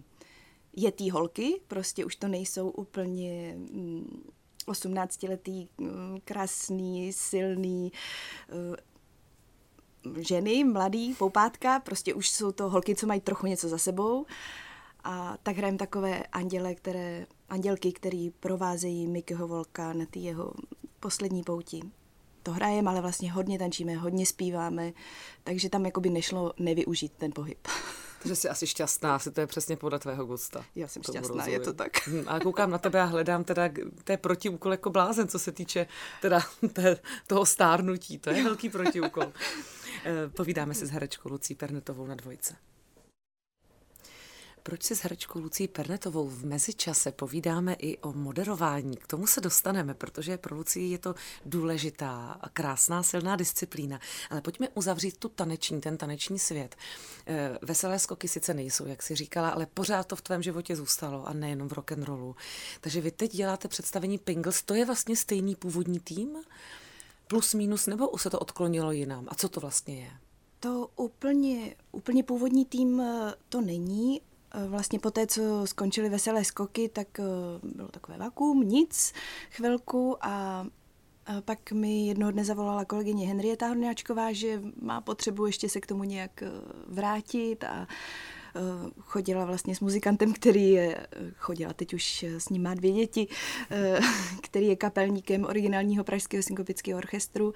jetý 0.76 1.10
holky, 1.10 1.60
prostě 1.68 2.04
už 2.04 2.16
to 2.16 2.28
nejsou 2.28 2.70
úplně 2.70 3.56
18-letý, 4.66 5.68
mm, 5.78 5.86
mm, 5.86 6.20
krásný, 6.24 7.12
silný, 7.12 7.92
eh, 8.48 8.89
ženy, 10.18 10.64
mladý, 10.64 11.14
poupátka, 11.14 11.80
prostě 11.80 12.14
už 12.14 12.30
jsou 12.30 12.52
to 12.52 12.68
holky, 12.68 12.94
co 12.94 13.06
mají 13.06 13.20
trochu 13.20 13.46
něco 13.46 13.68
za 13.68 13.78
sebou. 13.78 14.26
A 15.04 15.36
tak 15.42 15.56
hrajeme 15.56 15.78
takové 15.78 16.22
anděle, 16.22 16.74
které, 16.74 17.26
andělky, 17.48 17.92
který 17.92 18.30
provázejí 18.30 19.06
Mikyho 19.06 19.48
Volka 19.48 19.92
na 19.92 20.06
ty 20.06 20.18
jeho 20.18 20.52
poslední 21.00 21.42
pouti. 21.42 21.80
To 22.42 22.52
hrajeme, 22.52 22.90
ale 22.90 23.00
vlastně 23.00 23.32
hodně 23.32 23.58
tančíme, 23.58 23.94
hodně 23.94 24.26
zpíváme, 24.26 24.92
takže 25.44 25.70
tam 25.70 25.84
jakoby 25.86 26.10
nešlo 26.10 26.52
nevyužít 26.58 27.12
ten 27.12 27.32
pohyb. 27.32 27.58
Takže 28.22 28.36
jsi 28.36 28.48
asi 28.48 28.66
šťastná, 28.66 29.14
asi 29.14 29.30
to 29.30 29.40
je 29.40 29.46
přesně 29.46 29.76
podle 29.76 29.98
tvého 29.98 30.24
gusta. 30.24 30.64
Já 30.74 30.88
jsem 30.88 31.02
šťastná, 31.02 31.20
rozumím. 31.34 31.52
je 31.52 31.60
to 31.60 31.72
tak. 31.72 32.08
Hm, 32.08 32.24
a 32.26 32.40
koukám 32.40 32.70
na 32.70 32.78
tebe 32.78 33.00
a 33.00 33.04
hledám 33.04 33.44
teda, 33.44 33.68
to 34.04 34.12
je 34.12 34.16
protiúkol 34.16 34.72
jako 34.72 34.90
blázen, 34.90 35.28
co 35.28 35.38
se 35.38 35.52
týče 35.52 35.86
teda 36.20 36.40
toho 37.26 37.46
stárnutí, 37.46 38.18
to 38.18 38.30
je 38.30 38.44
velký 38.44 38.68
protiúkol. 38.68 39.32
Eh, 40.04 40.28
povídáme 40.28 40.74
se 40.74 40.86
s 40.86 40.90
herečkou 40.90 41.28
Lucí 41.28 41.54
Pernetovou 41.54 42.06
na 42.06 42.14
dvojce. 42.14 42.56
Proč 44.62 44.82
si 44.82 44.96
s 44.96 45.00
herečkou 45.00 45.40
Lucí 45.40 45.68
Pernetovou 45.68 46.28
v 46.28 46.44
mezičase 46.44 47.12
povídáme 47.12 47.74
i 47.74 47.98
o 47.98 48.12
moderování? 48.12 48.96
K 48.96 49.06
tomu 49.06 49.26
se 49.26 49.40
dostaneme, 49.40 49.94
protože 49.94 50.38
pro 50.38 50.56
Lucii 50.56 50.90
je 50.90 50.98
to 50.98 51.14
důležitá 51.46 52.40
krásná, 52.52 53.02
silná 53.02 53.36
disciplína. 53.36 54.00
Ale 54.30 54.40
pojďme 54.40 54.68
uzavřít 54.74 55.16
tu 55.16 55.28
taneční, 55.28 55.80
ten 55.80 55.96
taneční 55.96 56.38
svět. 56.38 56.76
Eh, 57.26 57.58
veselé 57.62 57.98
skoky 57.98 58.28
sice 58.28 58.54
nejsou, 58.54 58.86
jak 58.86 59.02
si 59.02 59.14
říkala, 59.14 59.48
ale 59.48 59.66
pořád 59.66 60.06
to 60.06 60.16
v 60.16 60.22
tvém 60.22 60.42
životě 60.42 60.76
zůstalo 60.76 61.26
a 61.26 61.32
nejenom 61.32 61.68
v 61.68 61.72
rock 61.72 61.92
and 61.92 62.04
rollu. 62.04 62.36
Takže 62.80 63.00
vy 63.00 63.10
teď 63.10 63.32
děláte 63.32 63.68
představení 63.68 64.18
Pingles, 64.18 64.62
to 64.62 64.74
je 64.74 64.84
vlastně 64.84 65.16
stejný 65.16 65.54
původní 65.56 66.00
tým? 66.00 66.38
plus 67.30 67.54
minus, 67.54 67.86
nebo 67.86 68.18
se 68.18 68.30
to 68.30 68.38
odklonilo 68.38 68.92
jinam? 68.92 69.26
A 69.28 69.34
co 69.34 69.48
to 69.48 69.60
vlastně 69.60 70.00
je? 70.00 70.10
To 70.60 70.88
úplně, 70.96 71.76
úplně 71.92 72.22
původní 72.22 72.64
tým 72.64 73.00
eh, 73.00 73.34
to 73.48 73.60
není. 73.60 74.20
Eh, 74.50 74.68
vlastně 74.68 74.98
po 74.98 75.10
té, 75.10 75.26
co 75.26 75.42
skončily 75.64 76.08
veselé 76.08 76.44
skoky, 76.44 76.88
tak 76.88 77.20
eh, 77.20 77.24
bylo 77.62 77.88
takové 77.88 78.18
vakuum, 78.18 78.68
nic, 78.68 79.12
chvilku 79.50 80.16
a 80.20 80.66
pak 81.44 81.72
mi 81.72 82.06
jednoho 82.06 82.32
dne 82.32 82.44
zavolala 82.44 82.84
kolegyně 82.84 83.28
Henrieta 83.28 83.66
Horňáčková, 83.66 84.32
že 84.32 84.62
má 84.82 85.00
potřebu 85.00 85.46
ještě 85.46 85.68
se 85.68 85.80
k 85.80 85.86
tomu 85.86 86.04
nějak 86.04 86.42
vrátit 86.88 87.64
a 87.64 87.86
Eh, 88.56 88.90
chodila 89.00 89.44
vlastně 89.44 89.74
s 89.74 89.80
muzikantem, 89.80 90.32
který 90.32 90.70
je, 90.70 90.96
eh, 90.96 91.06
chodila 91.36 91.72
teď 91.72 91.94
už 91.94 92.22
s 92.22 92.48
ním 92.48 92.62
má 92.62 92.74
dvě 92.74 92.92
děti, 92.92 93.28
eh, 93.70 94.00
který 94.42 94.66
je 94.66 94.76
kapelníkem 94.76 95.44
originálního 95.44 96.04
pražského 96.04 96.42
synkopického 96.42 96.98
orchestru, 96.98 97.52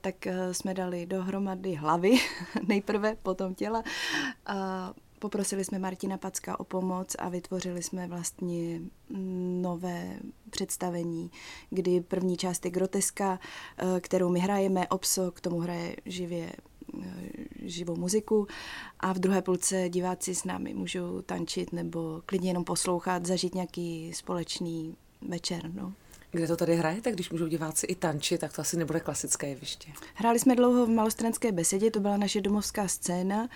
tak 0.00 0.14
jsme 0.52 0.74
dali 0.74 1.06
dohromady 1.06 1.74
hlavy 1.74 2.18
nejprve, 2.68 3.16
potom 3.22 3.54
těla 3.54 3.82
a 4.46 4.92
Poprosili 5.18 5.64
jsme 5.64 5.78
Martina 5.78 6.18
Packa 6.18 6.60
o 6.60 6.64
pomoc 6.64 7.16
a 7.18 7.28
vytvořili 7.28 7.82
jsme 7.82 8.06
vlastně 8.06 8.80
nové 9.60 10.18
představení, 10.50 11.30
kdy 11.70 12.00
první 12.00 12.36
část 12.36 12.64
je 12.64 12.70
groteska, 12.70 13.38
kterou 14.00 14.28
my 14.28 14.40
hrajeme, 14.40 14.88
Obso 14.88 15.30
k 15.30 15.40
tomu 15.40 15.60
hraje 15.60 15.96
živě 16.06 16.52
živou 17.62 17.96
muziku 17.96 18.46
a 19.00 19.12
v 19.12 19.18
druhé 19.18 19.42
půlce 19.42 19.88
diváci 19.88 20.34
s 20.34 20.44
námi 20.44 20.74
můžou 20.74 21.22
tančit 21.22 21.72
nebo 21.72 22.22
klidně 22.26 22.50
jenom 22.50 22.64
poslouchat, 22.64 23.26
zažít 23.26 23.54
nějaký 23.54 24.12
společný 24.14 24.96
večer. 25.28 25.70
No. 25.74 25.92
Kde 26.30 26.46
to 26.46 26.56
tady 26.56 26.76
hrajete, 26.76 27.12
když 27.12 27.30
můžou 27.30 27.46
diváci 27.46 27.86
i 27.86 27.94
tančit, 27.94 28.40
tak 28.40 28.52
to 28.52 28.60
asi 28.60 28.76
nebude 28.76 29.00
klasické 29.00 29.48
jeviště. 29.48 29.92
Hráli 30.14 30.38
jsme 30.38 30.56
dlouho 30.56 30.86
v 30.86 30.88
Malostranské 30.88 31.52
besedě, 31.52 31.90
to 31.90 32.00
byla 32.00 32.16
naše 32.16 32.40
domovská 32.40 32.88
scéna, 32.88 33.48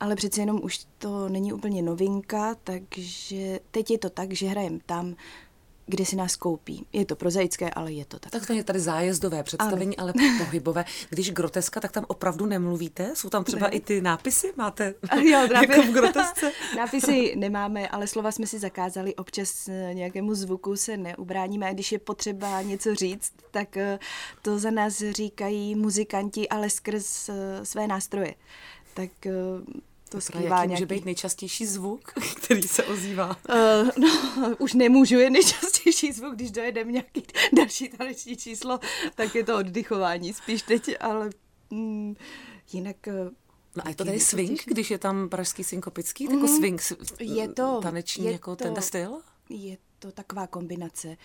ale 0.00 0.16
přece 0.16 0.40
jenom 0.40 0.60
už 0.62 0.86
to 0.98 1.28
není 1.28 1.52
úplně 1.52 1.82
novinka, 1.82 2.54
takže 2.64 3.60
teď 3.70 3.90
je 3.90 3.98
to 3.98 4.10
tak, 4.10 4.32
že 4.32 4.46
hrajeme 4.46 4.78
tam, 4.86 5.16
kde 5.86 6.04
si 6.04 6.16
nás 6.16 6.36
koupí. 6.36 6.86
Je 6.92 7.04
to 7.04 7.16
prozaické, 7.16 7.70
ale 7.70 7.92
je 7.92 8.04
to 8.04 8.18
tak. 8.18 8.32
Tak 8.32 8.46
to 8.46 8.52
je 8.52 8.64
tady 8.64 8.80
zájezdové 8.80 9.42
představení, 9.42 9.96
ano. 9.96 10.12
ale 10.18 10.28
pohybové. 10.38 10.84
Když 11.10 11.32
groteska, 11.32 11.80
tak 11.80 11.92
tam 11.92 12.04
opravdu 12.08 12.46
nemluvíte? 12.46 13.10
Jsou 13.14 13.28
tam 13.28 13.44
třeba 13.44 13.66
ne. 13.66 13.72
i 13.72 13.80
ty 13.80 14.00
nápisy? 14.00 14.52
Máte 14.56 14.94
jo, 15.22 15.48
jako 15.52 15.82
v 15.82 15.92
grotesce? 15.92 16.52
nápisy 16.76 17.34
nemáme, 17.36 17.88
ale 17.88 18.06
slova 18.06 18.32
jsme 18.32 18.46
si 18.46 18.58
zakázali. 18.58 19.14
Občas 19.14 19.68
eh, 19.68 19.94
nějakému 19.94 20.34
zvuku 20.34 20.76
se 20.76 20.96
neubráníme. 20.96 21.74
Když 21.74 21.92
je 21.92 21.98
potřeba 21.98 22.62
něco 22.62 22.94
říct, 22.94 23.32
tak 23.50 23.76
eh, 23.76 23.98
to 24.42 24.58
za 24.58 24.70
nás 24.70 25.02
říkají 25.10 25.74
muzikanti, 25.74 26.48
ale 26.48 26.70
skrz 26.70 27.28
eh, 27.28 27.64
své 27.64 27.86
nástroje. 27.86 28.34
Tak 28.94 29.10
to 30.14 30.20
skrývá 30.20 30.56
jaký 30.56 30.68
nějaký... 30.68 30.70
může 30.70 30.86
být 30.86 31.04
nejčastější 31.04 31.66
zvuk, 31.66 32.12
který 32.36 32.62
se 32.62 32.84
ozývá? 32.84 33.28
Uh, 33.28 33.90
no, 33.98 34.08
už 34.58 34.74
nemůžu, 34.74 35.18
je 35.18 35.30
nejčastější 35.30 36.12
zvuk, 36.12 36.34
když 36.34 36.50
dojedeme 36.50 36.92
nějaký 36.92 37.22
další 37.52 37.88
taneční 37.88 38.36
číslo, 38.36 38.80
tak 39.14 39.34
je 39.34 39.44
to 39.44 39.56
oddychování 39.56 40.32
spíš 40.32 40.62
teď, 40.62 40.96
ale 41.00 41.30
mm, 41.70 42.16
jinak... 42.72 43.08
Eh, 43.08 43.30
no 43.76 43.86
a 43.86 43.88
je 43.88 43.94
to 43.94 44.04
tady 44.04 44.20
swing, 44.20 44.64
když 44.66 44.90
je 44.90 44.98
tam 44.98 45.28
pražský 45.28 45.64
synkopický, 45.64 46.28
mm, 46.28 46.34
jako 46.34 46.48
swing, 46.48 46.82
je 47.20 47.48
to, 47.48 47.80
taneční, 47.82 48.24
je 48.24 48.32
jako 48.32 48.56
to, 48.56 48.64
ten 48.64 48.82
styl? 48.82 49.20
Je 49.48 49.76
to 49.98 50.12
taková 50.12 50.46
kombinace. 50.46 51.16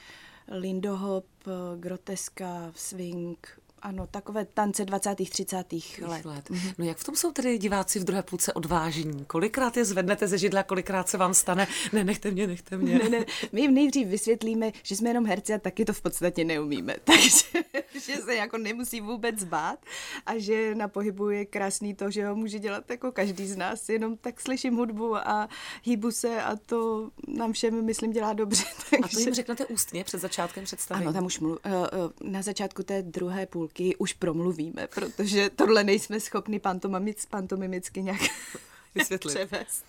Lindohop, 0.47 1.25
eh, 1.47 1.51
groteska, 1.77 2.71
swing, 2.75 3.59
ano, 3.81 4.07
takové 4.07 4.45
tance 4.45 4.85
20. 4.85 5.15
30. 5.29 5.73
let. 6.01 6.25
let. 6.25 6.49
Mm-hmm. 6.49 6.73
No 6.77 6.85
jak 6.85 6.97
v 6.97 7.03
tom 7.03 7.15
jsou 7.15 7.31
tedy 7.31 7.57
diváci 7.57 7.99
v 7.99 8.03
druhé 8.03 8.23
půlce 8.23 8.53
odvážní? 8.53 9.25
Kolikrát 9.25 9.77
je 9.77 9.85
zvednete 9.85 10.27
ze 10.27 10.37
židla, 10.37 10.63
kolikrát 10.63 11.09
se 11.09 11.17
vám 11.17 11.33
stane, 11.33 11.67
ne, 11.93 12.03
nechte 12.03 12.31
mě, 12.31 12.47
nechte 12.47 12.77
mě. 12.77 12.99
Ne, 12.99 13.09
ne, 13.09 13.25
my 13.51 13.61
jim 13.61 13.73
nejdřív 13.73 14.07
vysvětlíme, 14.07 14.71
že 14.83 14.95
jsme 14.95 15.09
jenom 15.09 15.25
herci 15.25 15.53
a 15.53 15.57
taky 15.57 15.85
to 15.85 15.93
v 15.93 16.01
podstatě 16.01 16.43
neumíme. 16.43 16.95
Takže 17.03 17.59
že 17.99 18.15
se 18.15 18.35
jako 18.35 18.57
nemusí 18.57 19.01
vůbec 19.01 19.43
bát 19.43 19.79
a 20.25 20.37
že 20.37 20.75
na 20.75 20.87
pohybu 20.87 21.29
je 21.29 21.45
krásný 21.45 21.93
to, 21.93 22.11
že 22.11 22.27
ho 22.27 22.35
může 22.35 22.59
dělat 22.59 22.89
jako 22.89 23.11
každý 23.11 23.47
z 23.47 23.55
nás, 23.55 23.89
jenom 23.89 24.17
tak 24.17 24.41
slyším 24.41 24.75
hudbu 24.75 25.15
a 25.15 25.49
hýbu 25.83 26.11
se 26.11 26.41
a 26.41 26.55
to 26.55 27.09
nám 27.27 27.53
všem, 27.53 27.85
myslím, 27.85 28.11
dělá 28.11 28.33
dobře. 28.33 28.63
Takže... 28.89 29.03
A 29.03 29.07
to 29.07 29.19
jim 29.19 29.33
řeknete 29.33 29.65
ústně 29.65 30.03
před 30.03 30.19
začátkem 30.19 30.63
představení? 30.63 31.05
Ano, 31.05 31.13
tam 31.13 31.25
už 31.25 31.39
mluv, 31.39 31.59
uh, 31.65 31.71
uh, 31.71 32.31
na 32.31 32.41
začátku 32.41 32.83
té 32.83 33.01
druhé 33.01 33.45
půl 33.45 33.68
půlky 33.69 33.95
už 33.95 34.13
promluvíme, 34.13 34.87
protože 34.87 35.49
tohle 35.49 35.83
nejsme 35.83 36.19
schopni 36.19 36.59
pantomimic, 36.59 37.25
pantomimicky 37.25 38.03
nějak 38.03 38.21
vysvětlit. 38.95 39.35
převést. 39.35 39.85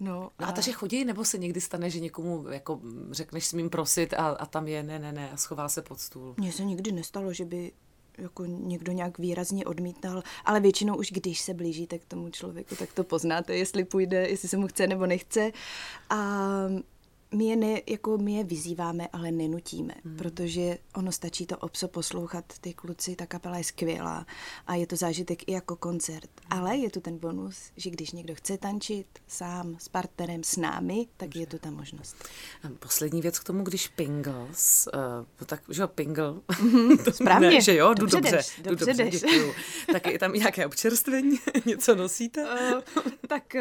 No, 0.00 0.30
a... 0.38 0.42
No 0.42 0.48
a 0.48 0.52
takže 0.52 0.72
chodí, 0.72 1.04
nebo 1.04 1.24
se 1.24 1.38
někdy 1.38 1.60
stane, 1.60 1.90
že 1.90 2.00
někomu 2.00 2.46
jako 2.48 2.80
řekneš 3.10 3.46
smím 3.46 3.70
prosit 3.70 4.14
a, 4.14 4.28
a 4.28 4.46
tam 4.46 4.68
je 4.68 4.82
ne, 4.82 4.98
ne, 4.98 5.12
ne 5.12 5.30
a 5.30 5.36
schová 5.36 5.68
se 5.68 5.82
pod 5.82 6.00
stůl? 6.00 6.34
Mně 6.36 6.52
se 6.52 6.64
nikdy 6.64 6.92
nestalo, 6.92 7.32
že 7.32 7.44
by 7.44 7.72
jako 8.18 8.44
někdo 8.44 8.92
nějak 8.92 9.18
výrazně 9.18 9.64
odmítal, 9.64 10.22
ale 10.44 10.60
většinou 10.60 10.96
už 10.96 11.10
když 11.10 11.40
se 11.40 11.54
blížíte 11.54 11.98
k 11.98 12.04
tomu 12.04 12.30
člověku, 12.30 12.76
tak 12.76 12.92
to 12.92 13.04
poznáte, 13.04 13.56
jestli 13.56 13.84
půjde, 13.84 14.28
jestli 14.28 14.48
se 14.48 14.56
mu 14.56 14.66
chce 14.66 14.86
nebo 14.86 15.06
nechce. 15.06 15.52
A 16.10 16.48
my 17.34 17.44
je, 17.44 17.56
ne, 17.56 17.80
jako 17.86 18.18
my 18.18 18.32
je 18.32 18.44
vyzýváme, 18.44 19.08
ale 19.12 19.30
nenutíme, 19.30 19.94
hmm. 20.04 20.16
protože 20.16 20.78
ono 20.94 21.12
stačí 21.12 21.46
to 21.46 21.56
obso 21.56 21.88
poslouchat, 21.88 22.44
ty 22.60 22.74
kluci, 22.74 23.16
ta 23.16 23.26
kapela 23.26 23.58
je 23.58 23.64
skvělá 23.64 24.26
a 24.66 24.74
je 24.74 24.86
to 24.86 24.96
zážitek 24.96 25.48
i 25.48 25.52
jako 25.52 25.76
koncert. 25.76 26.30
Hmm. 26.40 26.60
Ale 26.60 26.76
je 26.76 26.90
tu 26.90 27.00
ten 27.00 27.18
bonus, 27.18 27.56
že 27.76 27.90
když 27.90 28.12
někdo 28.12 28.34
chce 28.34 28.58
tančit 28.58 29.06
sám, 29.26 29.76
s 29.78 29.88
partnerem, 29.88 30.44
s 30.44 30.56
námi, 30.56 31.06
tak 31.16 31.28
Dobře. 31.28 31.40
je 31.40 31.46
tu 31.46 31.58
ta 31.58 31.70
možnost. 31.70 32.16
Poslední 32.78 33.20
věc 33.20 33.38
k 33.38 33.44
tomu, 33.44 33.64
když 33.64 33.88
Pingles, 33.88 34.88
uh, 34.94 35.46
tak, 35.46 35.62
že 35.70 35.82
jo, 35.82 35.88
Pingle, 35.88 36.32
mm-hmm, 36.48 37.12
správně, 37.12 37.50
ne, 37.50 37.60
že 37.60 37.74
jo, 37.74 37.94
jdu 37.94 38.06
dobře, 38.06 38.30
dobře, 38.30 38.42
jdu 38.58 38.70
dobře, 38.70 38.86
dobře 38.86 39.10
děkuju. 39.10 39.52
tak 39.92 40.06
je 40.06 40.18
tam 40.18 40.32
nějaké 40.32 40.66
občerstvení, 40.66 41.38
něco 41.66 41.94
nosíte? 41.94 42.44
uh, 42.74 43.02
tak 43.28 43.56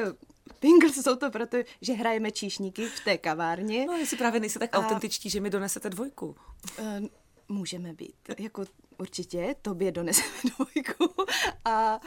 Pingles 0.62 0.96
jsou 0.96 1.16
to 1.16 1.32
proto, 1.32 1.58
že 1.82 1.94
hrajeme 1.94 2.32
číšníky 2.32 2.86
v 2.86 3.04
té 3.04 3.18
kavárně. 3.18 3.86
No, 3.86 3.94
jestli 3.94 4.18
právě 4.18 4.40
nejste 4.40 4.60
tak 4.60 4.76
a... 4.76 4.80
autentičtí, 4.80 5.30
že 5.30 5.42
mi 5.42 5.50
donesete 5.50 5.90
dvojku. 5.90 6.36
Uh, 6.80 6.86
můžeme 7.50 7.94
být. 7.94 8.16
Jako 8.40 8.66
určitě 8.98 9.56
tobě 9.62 9.92
doneseme 9.92 10.28
dvojku 10.56 11.14
a 11.66 12.00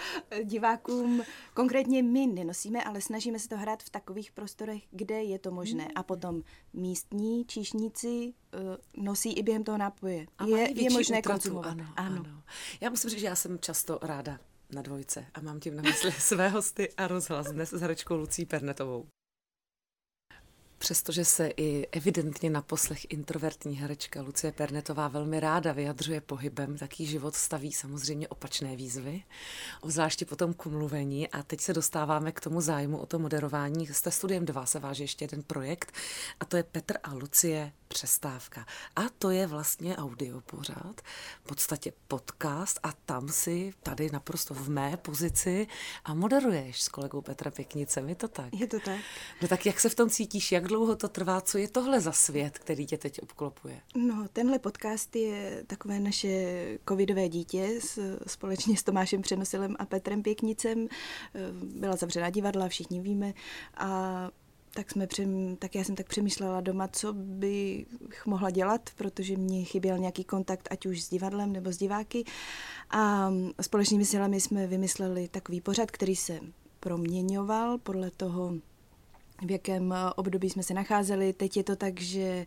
divákům 0.45 1.23
konkrétně 1.55 2.03
my 2.03 2.27
nenosíme, 2.27 2.85
ale 2.85 3.01
snažíme 3.01 3.39
se 3.39 3.49
to 3.49 3.57
hrát 3.57 3.83
v 3.83 3.91
takových 3.91 4.33
prostorech, 4.33 4.83
kde 4.91 5.23
je 5.23 5.39
to 5.39 5.51
možné. 5.51 5.89
A 5.95 6.03
potom 6.03 6.43
místní 6.73 7.45
číšníci 7.45 8.35
uh, 8.97 9.05
nosí 9.05 9.33
i 9.33 9.43
během 9.43 9.65
toho 9.65 9.79
nápoje. 9.79 10.27
A 10.39 10.47
je, 10.47 10.83
je 10.83 10.91
možné 10.91 11.23
konzumovat. 11.23 11.71
Ano, 11.71 11.87
ano. 11.97 12.17
ano. 12.17 12.43
Já 12.81 12.91
musím 12.91 13.11
říct, 13.11 13.21
že 13.21 13.27
já 13.27 13.37
jsem 13.37 13.59
často 13.59 13.99
ráda 14.03 14.39
na 14.71 14.83
dvojce 14.83 15.27
a 15.35 15.41
mám 15.41 15.61
tím 15.61 15.77
na 15.77 15.83
mysli 15.83 16.13
své 16.19 16.49
hosty 16.49 16.93
a 16.97 17.07
rozhlas 17.07 17.53
dnes 17.53 17.71
s 17.71 17.81
herečkou 17.81 18.17
Lucí 18.17 18.47
Pernetovou. 18.47 19.07
Přestože 20.79 21.25
se 21.25 21.51
i 21.57 21.87
evidentně 21.93 22.51
na 22.51 22.63
poslech 22.63 23.07
introvertní 23.11 23.77
herečka 23.77 24.23
Lucie 24.23 24.53
Pernetová 24.53 25.09
velmi 25.09 25.41
ráda 25.41 25.73
vyjadřuje 25.73 26.21
pohybem, 26.21 26.79
taký 26.79 27.07
život 27.07 27.35
staví 27.35 27.73
samozřejmě 27.73 28.29
opačné 28.29 28.77
výzvy, 28.77 29.23
obzvláště 29.81 30.25
potom 30.25 30.55
k 30.55 30.67
mluvení. 30.67 31.29
A 31.29 31.43
teď 31.43 31.61
se 31.61 31.73
dostáváme 31.73 32.33
k 32.33 32.41
tomu 32.41 32.61
zájmu 32.61 32.99
o 32.99 33.07
to 33.07 33.19
moderování. 33.19 33.87
S 33.87 34.11
studiem 34.11 34.45
2 34.45 34.67
se 34.67 34.79
váže 34.79 35.05
ještě 35.05 35.25
jeden 35.25 35.43
projekt 35.43 35.93
a 36.41 36.45
to 36.45 36.57
je 36.57 36.63
Petr 36.63 36.99
a 37.03 37.15
Lucie 37.15 37.73
přestávka. 37.89 38.67
A 38.97 39.03
to 39.19 39.31
je 39.31 39.47
vlastně 39.47 39.97
audio 39.97 40.41
pořád, 40.41 41.01
v 41.45 41.47
podstatě 41.47 41.93
podcast 42.09 42.81
a 42.83 42.93
tam 42.93 43.29
si 43.29 43.73
tady 43.83 44.11
naprosto 44.11 44.55
v 44.55 44.69
mé 44.71 44.97
pozici 44.97 45.67
a 46.05 46.15
moderuješ 46.15 46.83
s 46.83 46.89
kolegou 46.89 47.21
Petra 47.21 47.51
Pěknicem, 47.51 48.09
je 48.09 48.15
to 48.15 48.29
tak? 48.29 48.55
Je 48.55 48.67
to 48.67 48.81
tak. 48.81 49.01
No 49.43 49.49
tak 49.49 49.67
jak 49.67 49.81
se 49.81 49.89
v 49.89 49.95
tom 49.95 50.11
cítíš, 50.11 50.53
jak 50.53 50.69
dlouho 50.69 50.97
to 50.97 51.09
trvá, 51.09 51.41
co 51.41 51.59
je 51.59 51.69
tohle 51.69 52.01
za 52.01 52.13
svět, 52.13 52.59
který 52.59 52.87
tě 52.87 52.99
teď 52.99 53.23
obklopuje? 53.23 53.81
No, 53.97 54.29
tenhle 54.33 54.59
podcast 54.59 55.17
je 55.17 55.65
takové 55.67 56.01
naše 56.01 56.55
covidové 56.89 57.29
dítě 57.29 57.81
s, 57.81 58.19
společně 58.27 58.77
s 58.77 58.83
Tomášem 58.83 59.23
Přenosilem 59.23 59.77
a 59.79 59.87
Petrem 59.87 60.23
Pěknicem. 60.23 60.89
Byla 61.63 61.97
zavřena 61.97 62.31
divadla, 62.31 62.69
všichni 62.69 63.01
víme 63.01 63.35
a 63.77 64.31
tak, 64.75 64.91
jsme 64.91 65.07
přem, 65.07 65.57
tak 65.57 65.75
já 65.75 65.85
jsem 65.85 65.95
tak 65.95 66.09
přemýšlela 66.09 66.61
doma, 66.61 66.89
co 66.89 67.13
bych 67.13 68.27
mohla 68.27 68.51
dělat, 68.51 68.91
protože 68.97 69.37
mě 69.37 69.65
chyběl 69.65 69.99
nějaký 69.99 70.25
kontakt, 70.25 70.69
ať 70.71 70.87
už 70.87 71.03
s 71.03 71.11
divadlem 71.11 71.53
nebo 71.53 71.73
s 71.73 71.77
diváky. 71.77 72.25
A 72.91 73.31
společnými 73.61 74.05
silami 74.05 74.41
jsme 74.41 74.67
vymysleli 74.67 75.29
takový 75.29 75.61
pořad, 75.61 75.91
který 75.91 76.17
se 76.17 76.41
proměňoval 76.81 77.79
podle 77.79 78.11
toho, 78.11 78.55
v 79.47 79.51
jakém 79.51 79.95
období 80.17 80.51
jsme 80.51 80.63
se 80.63 80.75
nacházeli. 80.75 81.33
Teď 81.33 81.57
je 81.57 81.65
to 81.65 81.77
tak, 81.77 82.01
že 82.01 82.47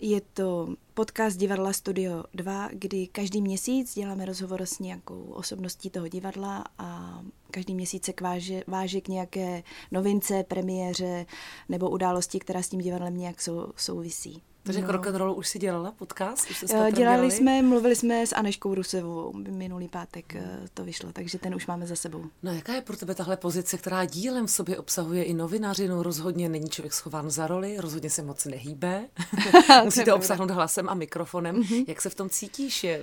je 0.00 0.20
to 0.20 0.74
podcast 0.94 1.36
Divadla 1.36 1.72
Studio 1.72 2.24
2, 2.34 2.68
kdy 2.72 3.06
každý 3.06 3.42
měsíc 3.42 3.94
děláme 3.94 4.24
rozhovor 4.24 4.62
s 4.62 4.78
nějakou 4.78 5.22
osobností 5.22 5.90
toho 5.90 6.08
divadla 6.08 6.64
a 6.78 7.20
každý 7.50 7.74
měsíc 7.74 8.04
se 8.04 8.12
váže, 8.20 8.62
váže 8.66 9.00
k 9.00 9.08
nějaké 9.08 9.62
novince, 9.90 10.44
premiéře 10.48 11.26
nebo 11.68 11.90
události, 11.90 12.38
která 12.38 12.62
s 12.62 12.68
tím 12.68 12.80
divadlem 12.80 13.16
nějak 13.16 13.42
sou, 13.42 13.72
souvisí. 13.76 14.42
Takže 14.62 14.80
no. 14.80 14.92
rock 14.92 15.06
and 15.06 15.14
roll 15.14 15.38
už 15.38 15.48
si 15.48 15.58
dělala 15.58 15.92
podcast? 15.92 16.50
Už 16.50 16.64
dělali 16.68 16.92
dělali 16.92 17.30
jsme, 17.30 17.62
mluvili 17.62 17.96
jsme 17.96 18.26
s 18.26 18.34
Aneškou 18.34 18.74
Rusevou, 18.74 19.32
minulý 19.32 19.88
pátek 19.88 20.34
hmm. 20.34 20.68
to 20.74 20.84
vyšlo, 20.84 21.12
takže 21.12 21.38
ten 21.38 21.54
už 21.54 21.66
máme 21.66 21.86
za 21.86 21.96
sebou. 21.96 22.24
No 22.42 22.52
jaká 22.52 22.74
je 22.74 22.80
pro 22.80 22.96
tebe 22.96 23.14
tahle 23.14 23.36
pozice, 23.36 23.78
která 23.78 24.04
dílem 24.04 24.46
v 24.46 24.50
sobě 24.50 24.78
obsahuje 24.78 25.24
i 25.24 25.34
novinařinu, 25.34 26.02
rozhodně 26.02 26.48
není 26.48 26.70
člověk 26.70 26.92
schován 26.92 27.30
za 27.30 27.46
roli, 27.46 27.76
rozhodně 27.78 28.10
se 28.10 28.22
moc 28.22 28.44
nehýbe, 28.44 29.08
musíte 29.84 30.14
obsáhnout 30.14 30.50
hlasem 30.50 30.88
a 30.88 30.94
mikrofonem. 30.94 31.56
Mm-hmm. 31.56 31.84
Jak 31.88 32.02
se 32.02 32.10
v 32.10 32.14
tom 32.14 32.30
cítíš? 32.30 32.84
Je, 32.84 33.00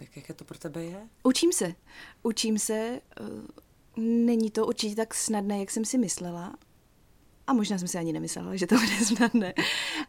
jak, 0.00 0.16
jak 0.16 0.28
je 0.28 0.34
to 0.34 0.44
pro 0.44 0.58
tebe 0.58 0.84
je? 0.84 1.00
Učím 1.22 1.52
se. 1.52 1.74
Učím 2.22 2.58
se. 2.58 2.74
Eh, 2.74 3.24
není 3.96 4.50
to 4.50 4.66
určitě 4.66 4.96
tak 4.96 5.14
snadné, 5.14 5.58
jak 5.58 5.70
jsem 5.70 5.84
si 5.84 5.98
myslela. 5.98 6.54
A 7.46 7.52
možná 7.52 7.78
jsem 7.78 7.88
si 7.88 7.98
ani 7.98 8.12
nemyslela, 8.12 8.56
že 8.56 8.66
to 8.66 8.74
bude 8.74 9.04
snadné. 9.04 9.54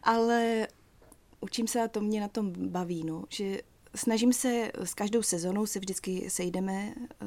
Ale 0.02 0.68
učím 1.40 1.66
se 1.68 1.82
a 1.82 1.88
to 1.88 2.00
mě 2.00 2.20
na 2.20 2.28
tom 2.28 2.52
baví, 2.56 3.04
no, 3.04 3.24
že 3.28 3.60
snažím 3.94 4.32
se 4.32 4.70
s 4.74 4.94
každou 4.94 5.22
sezónou 5.22 5.66
se 5.66 5.78
vždycky 5.78 6.30
sejdeme, 6.30 6.94
eh, 7.22 7.26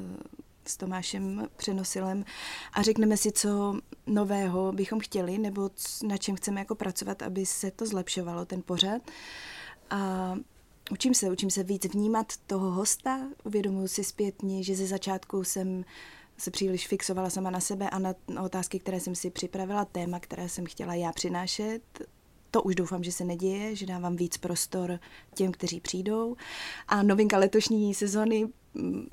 s 0.65 0.77
Tomášem 0.77 1.47
Přenosilem 1.55 2.25
a 2.73 2.81
řekneme 2.81 3.17
si, 3.17 3.31
co 3.31 3.79
nového 4.07 4.71
bychom 4.71 4.99
chtěli 4.99 5.37
nebo 5.37 5.69
na 6.07 6.17
čem 6.17 6.35
chceme 6.35 6.59
jako 6.59 6.75
pracovat, 6.75 7.21
aby 7.21 7.45
se 7.45 7.71
to 7.71 7.85
zlepšovalo, 7.85 8.45
ten 8.45 8.61
pořad. 8.61 9.01
A 9.89 10.35
učím 10.91 11.13
se, 11.13 11.31
učím 11.31 11.49
se 11.49 11.63
víc 11.63 11.85
vnímat 11.85 12.33
toho 12.47 12.71
hosta, 12.71 13.19
uvědomuji 13.43 13.87
si 13.87 14.03
zpětně, 14.03 14.63
že 14.63 14.75
ze 14.75 14.87
začátku 14.87 15.43
jsem 15.43 15.85
se 16.39 16.51
příliš 16.51 16.87
fixovala 16.87 17.29
sama 17.29 17.49
na 17.49 17.59
sebe 17.59 17.89
a 17.89 17.99
na, 17.99 18.13
otázky, 18.43 18.79
které 18.79 18.99
jsem 18.99 19.15
si 19.15 19.29
připravila, 19.29 19.85
téma, 19.85 20.19
které 20.19 20.49
jsem 20.49 20.65
chtěla 20.65 20.93
já 20.93 21.11
přinášet. 21.11 21.81
To 22.51 22.61
už 22.61 22.75
doufám, 22.75 23.03
že 23.03 23.11
se 23.11 23.25
neděje, 23.25 23.75
že 23.75 23.85
dávám 23.85 24.15
víc 24.15 24.37
prostor 24.37 24.99
těm, 25.35 25.51
kteří 25.51 25.79
přijdou. 25.79 26.35
A 26.87 27.03
novinka 27.03 27.37
letošní 27.37 27.93
sezony 27.93 28.47
mm, 28.73 29.07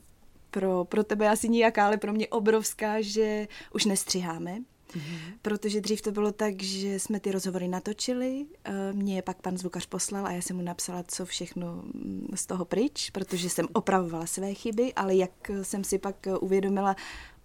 pro, 0.50 0.84
pro 0.84 1.04
tebe 1.04 1.28
asi 1.28 1.48
nijaká, 1.48 1.86
ale 1.86 1.96
pro 1.96 2.12
mě 2.12 2.28
obrovská, 2.28 3.00
že 3.00 3.48
už 3.74 3.84
nestřiháme. 3.84 4.58
Mm-hmm. 4.88 5.32
Protože 5.42 5.80
dřív 5.80 6.02
to 6.02 6.12
bylo 6.12 6.32
tak, 6.32 6.62
že 6.62 6.98
jsme 6.98 7.20
ty 7.20 7.32
rozhovory 7.32 7.68
natočili, 7.68 8.46
eh, 8.64 8.92
mě 8.92 9.16
je 9.16 9.22
pak 9.22 9.42
pan 9.42 9.58
zvukař 9.58 9.86
poslal 9.86 10.26
a 10.26 10.32
já 10.32 10.42
jsem 10.42 10.56
mu 10.56 10.62
napsala, 10.62 11.04
co 11.08 11.26
všechno 11.26 11.82
mm, 11.82 12.28
z 12.34 12.46
toho 12.46 12.64
pryč, 12.64 13.10
protože 13.10 13.50
jsem 13.50 13.66
opravovala 13.72 14.26
své 14.26 14.54
chyby, 14.54 14.94
ale 14.94 15.14
jak 15.14 15.50
jsem 15.62 15.84
si 15.84 15.98
pak 15.98 16.16
uvědomila, 16.40 16.96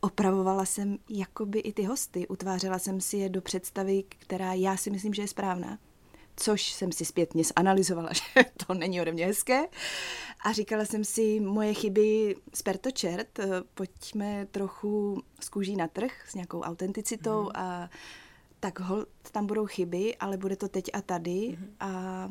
opravovala 0.01 0.65
jsem 0.65 0.97
jakoby 1.09 1.59
i 1.59 1.73
ty 1.73 1.83
hosty, 1.83 2.27
utvářela 2.27 2.79
jsem 2.79 3.01
si 3.01 3.17
je 3.17 3.29
do 3.29 3.41
představy, 3.41 4.03
která 4.09 4.53
já 4.53 4.77
si 4.77 4.89
myslím, 4.89 5.13
že 5.13 5.21
je 5.21 5.27
správná 5.27 5.77
což 6.35 6.71
jsem 6.71 6.91
si 6.91 7.05
zpětně 7.05 7.43
zanalizovala, 7.57 8.09
že 8.13 8.43
to 8.67 8.73
není 8.73 9.01
ode 9.01 9.11
mě 9.11 9.25
hezké. 9.25 9.61
A 10.45 10.51
říkala 10.51 10.85
jsem 10.85 11.03
si, 11.03 11.39
moje 11.39 11.73
chyby 11.73 12.35
spertočert, 12.53 13.39
eh, 13.39 13.47
pojďme 13.73 14.47
trochu 14.51 15.23
z 15.39 15.49
kůží 15.49 15.75
na 15.75 15.87
trh 15.87 16.11
s 16.29 16.35
nějakou 16.35 16.61
autenticitou 16.61 17.43
mm. 17.43 17.49
a 17.53 17.89
tak 18.59 18.79
hol, 18.79 19.05
tam 19.31 19.47
budou 19.47 19.65
chyby, 19.65 20.15
ale 20.15 20.37
bude 20.37 20.55
to 20.55 20.67
teď 20.67 20.89
a 20.93 21.01
tady. 21.01 21.57
Mm. 21.59 21.75
A 21.79 22.29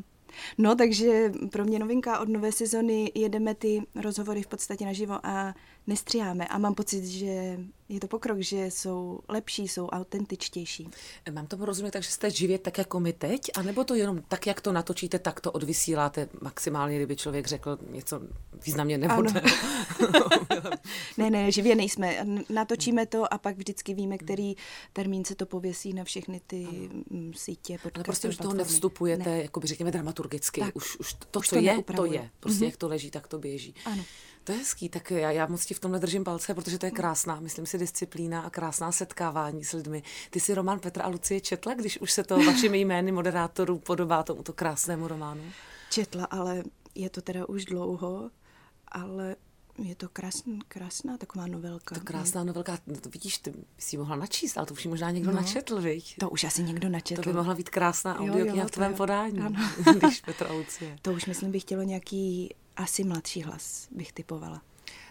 No, 0.59 0.75
takže 0.75 1.33
pro 1.53 1.65
mě 1.65 1.79
novinka 1.79 2.19
od 2.19 2.29
nové 2.29 2.53
sezony 2.53 3.13
jedeme 3.15 3.55
ty 3.55 3.83
rozhovory 3.95 4.43
v 4.43 4.47
podstatě 4.47 4.85
naživo 4.85 5.27
a 5.27 5.55
nestříháme. 5.87 6.49
A 6.49 6.59
mám 6.59 6.75
pocit, 6.75 7.07
že 7.07 7.59
je 7.89 8.01
to 8.01 8.09
pokrok, 8.09 8.39
že 8.39 8.67
jsou 8.67 9.21
lepší, 9.29 9.69
jsou 9.69 9.87
autentičtější. 9.87 10.89
Mám 11.33 11.47
tomu 11.47 11.65
rozumět 11.65 11.91
tak, 11.91 12.03
že 12.03 12.11
jste 12.11 12.31
živě 12.31 12.59
tak 12.59 12.79
jako 12.79 13.01
my 13.01 13.13
teď, 13.13 13.41
anebo 13.57 13.85
to 13.85 13.95
jenom 13.95 14.23
tak, 14.29 14.47
jak 14.47 14.61
to 14.61 14.73
natočíte, 14.73 15.19
tak 15.19 15.41
to 15.41 15.53
odvysíláte 15.53 16.29
maximálně, 16.41 16.97
kdyby 16.97 17.17
člověk 17.17 17.47
řekl 17.47 17.79
něco 17.91 18.21
významně 18.67 18.99
nevhodného. 18.99 19.47
ne, 21.19 21.31
ne, 21.31 21.53
živě 21.53 21.75
nejsme. 21.75 22.27
Natočíme 22.49 23.07
to 23.07 23.35
a 23.35 23.39
pak 23.39 23.57
vždycky 23.57 23.95
víme, 23.95 24.19
který 24.19 24.55
termín 24.93 25.25
se 25.25 25.35
to 25.35 25.47
pověsí 25.47 25.93
na 25.93 26.05
všechny 26.05 26.41
ty 26.47 26.67
ano. 27.11 27.33
sítě. 27.37 27.79
Ale 27.95 28.05
prostě 28.05 28.29
už 28.29 28.37
toho 28.37 28.55
nevstupujete, 28.55 29.31
ne. 29.31 29.43
jako 29.43 29.61
by 29.61 29.67
řekněme 29.67 29.91
dramaturgicky. 29.91 30.61
Tak. 30.61 30.77
Už, 30.77 30.97
už 30.97 31.15
to, 31.31 31.39
už 31.39 31.49
co 31.49 31.57
to 31.57 31.63
je, 31.63 31.83
to 31.97 32.05
je. 32.05 32.31
Prostě 32.41 32.61
mm-hmm. 32.61 32.69
jak 32.69 32.77
to 32.77 32.89
leží, 32.89 33.11
tak 33.11 33.29
to 33.29 33.39
běží. 33.39 33.75
Ano. 33.85 34.05
To 34.45 34.53
je 34.53 34.59
hezký, 34.59 34.89
tak 34.89 35.11
já, 35.11 35.31
já 35.31 35.47
moc 35.47 35.67
ti 35.67 35.75
v 35.75 35.81
tomhle 35.81 36.01
držím 36.01 36.25
palce, 36.25 36.55
protože 36.55 36.79
to 36.79 36.87
je 36.87 36.93
krásná, 36.93 37.41
myslím 37.41 37.67
si, 37.67 37.79
disciplína 37.79 38.41
a 38.41 38.51
krásná 38.51 38.93
setkávání 38.93 39.65
s 39.65 39.73
lidmi. 39.73 40.03
Ty 40.31 40.41
si 40.41 40.55
román 40.55 40.81
Petra 40.81 41.05
a 41.05 41.09
Lucie 41.09 41.41
četla, 41.41 41.75
když 41.75 42.01
už 42.01 42.13
se 42.13 42.25
to 42.25 42.39
vašimi 42.39 42.79
jmény 42.79 43.13
moderátorů 43.13 43.79
podobá 43.79 44.23
tomuto 44.23 44.53
krásnému 44.53 45.09
románu? 45.09 45.43
Četla, 45.91 46.25
ale 46.25 46.63
je 46.95 47.11
to 47.11 47.23
teda 47.23 47.49
už 47.49 47.65
dlouho, 47.65 48.31
ale 48.89 49.37
je 49.79 49.95
to 49.95 50.09
krásná, 50.09 50.59
krásná 50.69 51.17
taková 51.17 51.47
novelka. 51.47 51.95
To 51.95 52.01
krásná 52.01 52.45
novelka, 52.45 52.79
no 52.87 52.97
to 52.97 53.09
vidíš, 53.09 53.39
ty 53.39 53.53
si 53.79 53.97
mohla 53.97 54.17
načíst, 54.17 54.57
ale 54.57 54.67
to 54.67 54.75
už 54.75 54.87
možná 54.87 55.11
někdo 55.11 55.31
no, 55.31 55.37
načetl, 55.37 55.81
viď? 55.81 56.17
To 56.19 56.31
už 56.31 56.45
asi 56.45 56.63
někdo 56.63 56.89
načetl. 56.89 57.23
To 57.23 57.31
by 57.31 57.37
mohla 57.37 57.55
být 57.55 57.71
krásná 57.71 58.19
audiokniha 58.19 58.67
v 58.67 58.71
tvém 58.71 58.95
podání, 58.95 59.39
ano. 59.39 59.61
když 59.99 60.21
Petra 60.21 60.53
Lucie. 60.53 60.99
To 61.03 61.13
už 61.13 61.27
myslím 61.27 61.51
by 61.51 61.61
chtělo 61.61 61.83
nějaký 61.83 62.55
asi 62.83 63.05
mladší 63.05 63.43
hlas, 63.43 63.89
bych 63.91 64.13
typovala. 64.13 64.63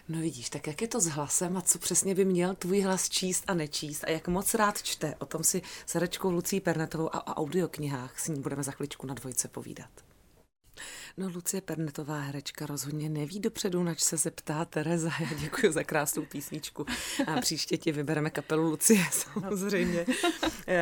No 0.08 0.20
vidíš, 0.20 0.50
tak 0.50 0.66
jak 0.66 0.82
je 0.82 0.88
to 0.88 1.00
s 1.00 1.06
hlasem 1.06 1.56
a 1.56 1.62
co 1.62 1.78
přesně 1.78 2.14
by 2.14 2.24
měl 2.24 2.54
tvůj 2.54 2.80
hlas 2.80 3.08
číst 3.08 3.44
a 3.46 3.54
nečíst 3.54 4.04
a 4.04 4.10
jak 4.10 4.28
moc 4.28 4.54
rád 4.54 4.82
čte, 4.82 5.14
o 5.18 5.26
tom 5.26 5.44
si 5.44 5.62
s 5.86 5.94
Herečkou 5.94 6.30
Lucí 6.30 6.60
Pernetovou 6.60 7.14
a 7.14 7.26
o 7.26 7.34
audioknihách 7.34 8.20
s 8.20 8.28
ní 8.28 8.40
budeme 8.40 8.62
za 8.62 8.72
chvíličku 8.72 9.06
na 9.06 9.14
dvojce 9.14 9.48
povídat. 9.48 9.90
No 11.16 11.28
Lucie 11.34 11.60
Pernetová 11.60 12.20
herečka 12.20 12.66
rozhodně 12.66 13.08
neví 13.08 13.40
dopředu, 13.40 13.82
nač 13.82 14.00
se 14.00 14.16
zeptá 14.16 14.64
Tereza. 14.64 15.10
Já 15.20 15.34
děkuji 15.38 15.72
za 15.72 15.84
krásnou 15.84 16.24
písničku. 16.24 16.86
A 17.26 17.40
příště 17.40 17.76
ti 17.76 17.92
vybereme 17.92 18.30
kapelu 18.30 18.62
Lucie, 18.62 19.04
samozřejmě. 19.10 20.06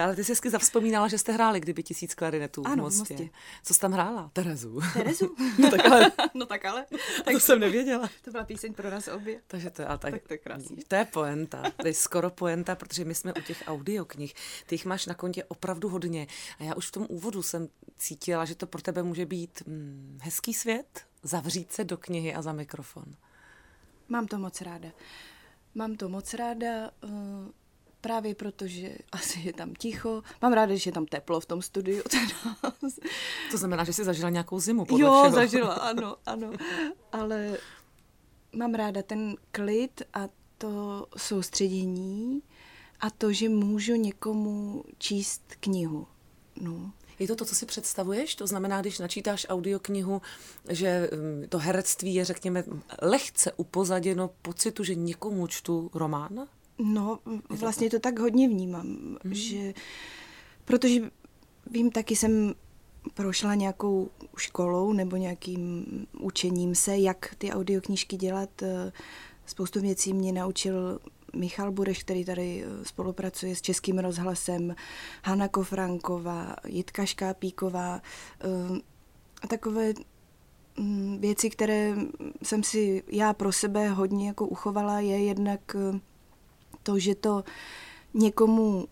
Ale 0.02 0.16
ty 0.16 0.24
jsi 0.24 0.32
hezky 0.32 0.50
zavzpomínala, 0.50 1.08
že 1.08 1.18
jste 1.18 1.32
hráli 1.32 1.60
kdyby 1.60 1.82
tisíc 1.82 2.14
klarinetů 2.14 2.62
ano, 2.66 2.74
v 2.74 2.84
Mostě. 2.84 3.14
v 3.14 3.20
Mostě. 3.20 3.30
Co 3.62 3.74
jsi 3.74 3.80
tam 3.80 3.92
hrála? 3.92 4.30
Terezu. 4.32 4.80
Terezu? 4.92 5.34
no 5.58 5.70
tak 5.70 5.86
ale. 5.86 6.12
no 6.34 6.46
tak 6.46 6.64
ale. 6.64 6.86
Tak 7.24 7.34
to 7.34 7.40
jsem 7.40 7.60
nevěděla. 7.60 8.10
To 8.24 8.30
byla 8.30 8.44
píseň 8.44 8.74
pro 8.74 8.90
nás 8.90 9.08
obě. 9.08 9.40
Takže 9.46 9.70
to, 9.70 9.88
ale 9.88 9.98
tak, 9.98 10.12
tak 10.12 10.22
to 10.28 10.34
je 10.34 10.38
krásný. 10.38 10.76
To 10.88 10.94
je 10.94 11.04
poenta. 11.04 11.62
To 11.76 11.86
je 11.86 11.94
skoro 11.94 12.30
poenta, 12.30 12.74
protože 12.74 13.04
my 13.04 13.14
jsme 13.14 13.34
u 13.34 13.40
těch 13.40 13.62
audioknih. 13.66 14.34
Ty 14.66 14.74
jich 14.74 14.84
máš 14.84 15.06
na 15.06 15.14
kontě 15.14 15.44
opravdu 15.44 15.88
hodně. 15.88 16.26
A 16.58 16.64
já 16.64 16.74
už 16.74 16.86
v 16.88 16.92
tom 16.92 17.06
úvodu 17.08 17.42
jsem 17.42 17.68
cítila, 17.98 18.44
že 18.44 18.54
to 18.54 18.66
pro 18.66 18.82
tebe 18.82 19.02
může 19.02 19.26
být 19.26 19.62
hm, 19.66 20.17
hezký 20.22 20.54
svět, 20.54 21.00
zavřít 21.22 21.72
se 21.72 21.84
do 21.84 21.96
knihy 21.96 22.34
a 22.34 22.42
za 22.42 22.52
mikrofon? 22.52 23.04
Mám 24.08 24.26
to 24.26 24.38
moc 24.38 24.60
ráda. 24.60 24.88
Mám 25.74 25.96
to 25.96 26.08
moc 26.08 26.34
ráda 26.34 26.90
uh, 27.04 27.10
právě 28.00 28.34
proto, 28.34 28.66
že 28.66 28.98
asi 29.12 29.40
je 29.40 29.52
tam 29.52 29.74
ticho. 29.74 30.22
Mám 30.42 30.52
ráda, 30.52 30.74
že 30.76 30.88
je 30.88 30.92
tam 30.94 31.06
teplo 31.06 31.40
v 31.40 31.46
tom 31.46 31.62
studiu. 31.62 32.02
to 33.50 33.58
znamená, 33.58 33.84
že 33.84 33.92
jsi 33.92 34.04
zažila 34.04 34.30
nějakou 34.30 34.60
zimu 34.60 34.84
podle 34.84 35.06
Jo, 35.06 35.20
všeho. 35.22 35.34
zažila, 35.34 35.74
ano, 35.90 36.16
ano. 36.26 36.52
Ale 37.12 37.58
mám 38.56 38.74
ráda 38.74 39.02
ten 39.02 39.36
klid 39.50 40.02
a 40.14 40.28
to 40.58 41.06
soustředění 41.16 42.42
a 43.00 43.10
to, 43.10 43.32
že 43.32 43.48
můžu 43.48 43.94
někomu 43.94 44.84
číst 44.98 45.42
knihu. 45.60 46.06
No. 46.60 46.92
Je 47.18 47.28
to 47.28 47.36
to, 47.36 47.44
co 47.44 47.54
si 47.54 47.66
představuješ? 47.66 48.34
To 48.34 48.46
znamená, 48.46 48.80
když 48.80 48.98
načítáš 48.98 49.46
audioknihu, 49.48 50.22
že 50.68 51.10
mm, 51.12 51.48
to 51.48 51.58
herectví 51.58 52.14
je, 52.14 52.24
řekněme, 52.24 52.64
lehce 53.02 53.52
upozaděno 53.52 54.30
pocitu, 54.42 54.84
že 54.84 54.94
někomu 54.94 55.46
čtu 55.46 55.90
román? 55.94 56.46
No, 56.78 57.18
vlastně 57.48 57.90
to 57.90 57.98
tak 57.98 58.18
hodně 58.18 58.48
vnímám, 58.48 58.86
mm. 58.86 59.34
že 59.34 59.74
protože 60.64 61.00
vím, 61.70 61.90
taky 61.90 62.16
jsem 62.16 62.54
prošla 63.14 63.54
nějakou 63.54 64.10
školou 64.36 64.92
nebo 64.92 65.16
nějakým 65.16 65.86
učením 66.20 66.74
se, 66.74 66.98
jak 66.98 67.34
ty 67.38 67.52
audioknížky 67.52 68.16
dělat. 68.16 68.62
Spoustu 69.46 69.80
věcí 69.80 70.12
mě 70.12 70.32
naučil 70.32 70.98
Michal 71.36 71.72
Bureš, 71.72 72.02
který 72.02 72.24
tady 72.24 72.64
eh, 72.64 72.84
spolupracuje 72.84 73.56
s 73.56 73.60
Českým 73.60 73.98
rozhlasem, 73.98 74.74
Hanna 75.24 75.48
Kofranková, 75.48 76.56
Jitka 76.66 77.04
Škápíková 77.04 78.02
eh, 78.40 78.80
a 79.42 79.46
takové 79.46 79.92
mm, 80.78 81.18
věci, 81.20 81.50
které 81.50 81.96
jsem 82.42 82.62
si 82.62 83.02
já 83.12 83.32
pro 83.32 83.52
sebe 83.52 83.88
hodně 83.88 84.26
jako 84.26 84.46
uchovala, 84.46 85.00
je 85.00 85.24
jednak 85.24 85.60
eh, 85.76 86.00
to, 86.82 86.98
že 86.98 87.14
to 87.14 87.44
někomu 88.14 88.88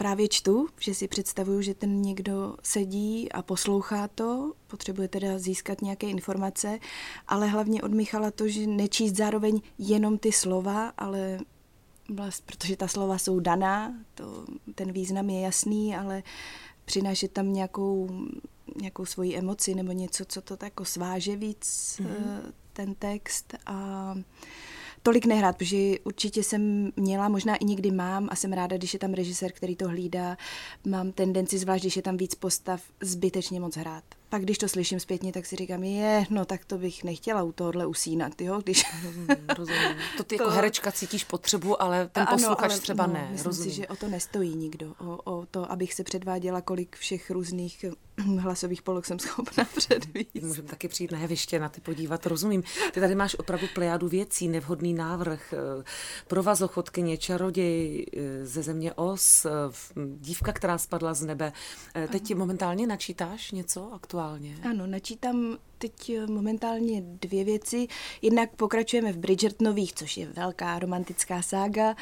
právě 0.00 0.28
čtu, 0.28 0.68
že 0.80 0.94
si 0.94 1.08
představuju, 1.08 1.62
že 1.62 1.74
ten 1.74 2.02
někdo 2.02 2.56
sedí 2.62 3.32
a 3.32 3.42
poslouchá 3.42 4.08
to, 4.08 4.52
potřebuje 4.66 5.08
teda 5.08 5.38
získat 5.38 5.82
nějaké 5.82 6.06
informace, 6.06 6.78
ale 7.28 7.46
hlavně 7.46 7.82
od 7.82 7.92
Michala 7.92 8.30
to, 8.30 8.48
že 8.48 8.66
nečíst 8.66 9.16
zároveň 9.16 9.60
jenom 9.78 10.18
ty 10.18 10.32
slova, 10.32 10.92
ale 10.98 11.38
vlast, 12.14 12.44
protože 12.46 12.76
ta 12.76 12.88
slova 12.88 13.18
jsou 13.18 13.40
daná, 13.40 13.94
to, 14.14 14.44
ten 14.74 14.92
význam 14.92 15.30
je 15.30 15.40
jasný, 15.40 15.96
ale 15.96 16.22
přinášet 16.84 17.32
tam 17.32 17.52
nějakou, 17.52 18.10
nějakou 18.80 19.06
svoji 19.06 19.36
emoci 19.36 19.74
nebo 19.74 19.92
něco, 19.92 20.24
co 20.24 20.40
to 20.40 20.56
jako 20.62 20.84
sváže 20.84 21.36
víc 21.36 22.00
mm-hmm. 22.02 22.52
ten 22.72 22.94
text 22.94 23.54
a 23.66 24.14
tolik 25.02 25.26
nehrát, 25.26 25.56
protože 25.56 25.98
určitě 26.04 26.42
jsem 26.42 26.92
měla, 26.96 27.28
možná 27.28 27.56
i 27.56 27.64
někdy 27.64 27.90
mám 27.90 28.28
a 28.30 28.36
jsem 28.36 28.52
ráda, 28.52 28.76
když 28.76 28.92
je 28.92 28.98
tam 29.00 29.12
režisér, 29.12 29.52
který 29.52 29.76
to 29.76 29.88
hlídá, 29.88 30.36
mám 30.86 31.12
tendenci, 31.12 31.58
zvlášť 31.58 31.82
když 31.82 31.96
je 31.96 32.02
tam 32.02 32.16
víc 32.16 32.34
postav, 32.34 32.82
zbytečně 33.00 33.60
moc 33.60 33.76
hrát 33.76 34.04
pak 34.30 34.42
když 34.42 34.58
to 34.58 34.68
slyším 34.68 35.00
zpětně, 35.00 35.32
tak 35.32 35.46
si 35.46 35.56
říkám, 35.56 35.82
je, 35.82 36.24
no 36.30 36.44
tak 36.44 36.64
to 36.64 36.78
bych 36.78 37.04
nechtěla 37.04 37.42
u 37.42 37.52
tohohle 37.52 37.86
usínat, 37.86 38.40
jo, 38.40 38.60
když... 38.64 38.84
Rozumím, 39.04 39.36
rozumím. 39.56 39.96
To 40.16 40.24
ty 40.24 40.36
to... 40.38 40.42
jako 40.42 40.54
herečka 40.54 40.92
cítíš 40.92 41.24
potřebu, 41.24 41.82
ale 41.82 42.08
ten 42.08 42.26
posluchač 42.30 42.58
ano, 42.58 42.72
ale, 42.72 42.80
třeba 42.80 43.06
no, 43.06 43.12
ne. 43.12 43.28
Myslím 43.30 43.46
rozumím. 43.46 43.70
si, 43.70 43.76
že 43.76 43.88
o 43.88 43.96
to 43.96 44.08
nestojí 44.08 44.56
nikdo, 44.56 44.94
o, 44.98 45.16
o 45.24 45.46
to, 45.46 45.72
abych 45.72 45.94
se 45.94 46.04
předváděla, 46.04 46.60
kolik 46.60 46.96
všech 46.96 47.30
různých 47.30 47.84
hlasových 48.38 48.82
polok 48.82 49.06
jsem 49.06 49.18
schopna 49.18 49.64
předvíst. 49.76 50.42
Můžeme 50.42 50.68
taky 50.68 50.88
přijít 50.88 51.12
na 51.12 51.18
jeviště, 51.18 51.58
na 51.58 51.68
ty 51.68 51.80
podívat, 51.80 52.26
rozumím. 52.26 52.62
Ty 52.92 53.00
tady 53.00 53.14
máš 53.14 53.34
opravdu 53.38 53.66
plejádu 53.74 54.08
věcí, 54.08 54.48
nevhodný 54.48 54.94
návrh, 54.94 55.54
eh, 55.56 55.84
provazochodkyně, 56.26 57.16
čaroděj 57.16 58.06
eh, 58.16 58.46
ze 58.46 58.62
země 58.62 58.92
Os, 58.94 59.44
eh, 59.44 59.50
dívka, 60.16 60.52
která 60.52 60.78
spadla 60.78 61.14
z 61.14 61.22
nebe. 61.22 61.52
Teď 62.12 62.30
ano. 62.30 62.38
momentálně 62.38 62.86
načítáš 62.86 63.50
něco 63.50 63.92
aktuálně? 63.92 64.19
Ano, 64.62 64.86
načítám 64.86 65.58
teď 65.78 66.12
momentálně 66.26 67.02
dvě 67.02 67.44
věci. 67.44 67.88
Jednak 68.22 68.56
pokračujeme 68.56 69.12
v 69.12 69.18
Bridgertonových, 69.18 69.92
což 69.92 70.16
je 70.16 70.26
velká 70.26 70.78
romantická 70.78 71.42
sága, 71.42 71.96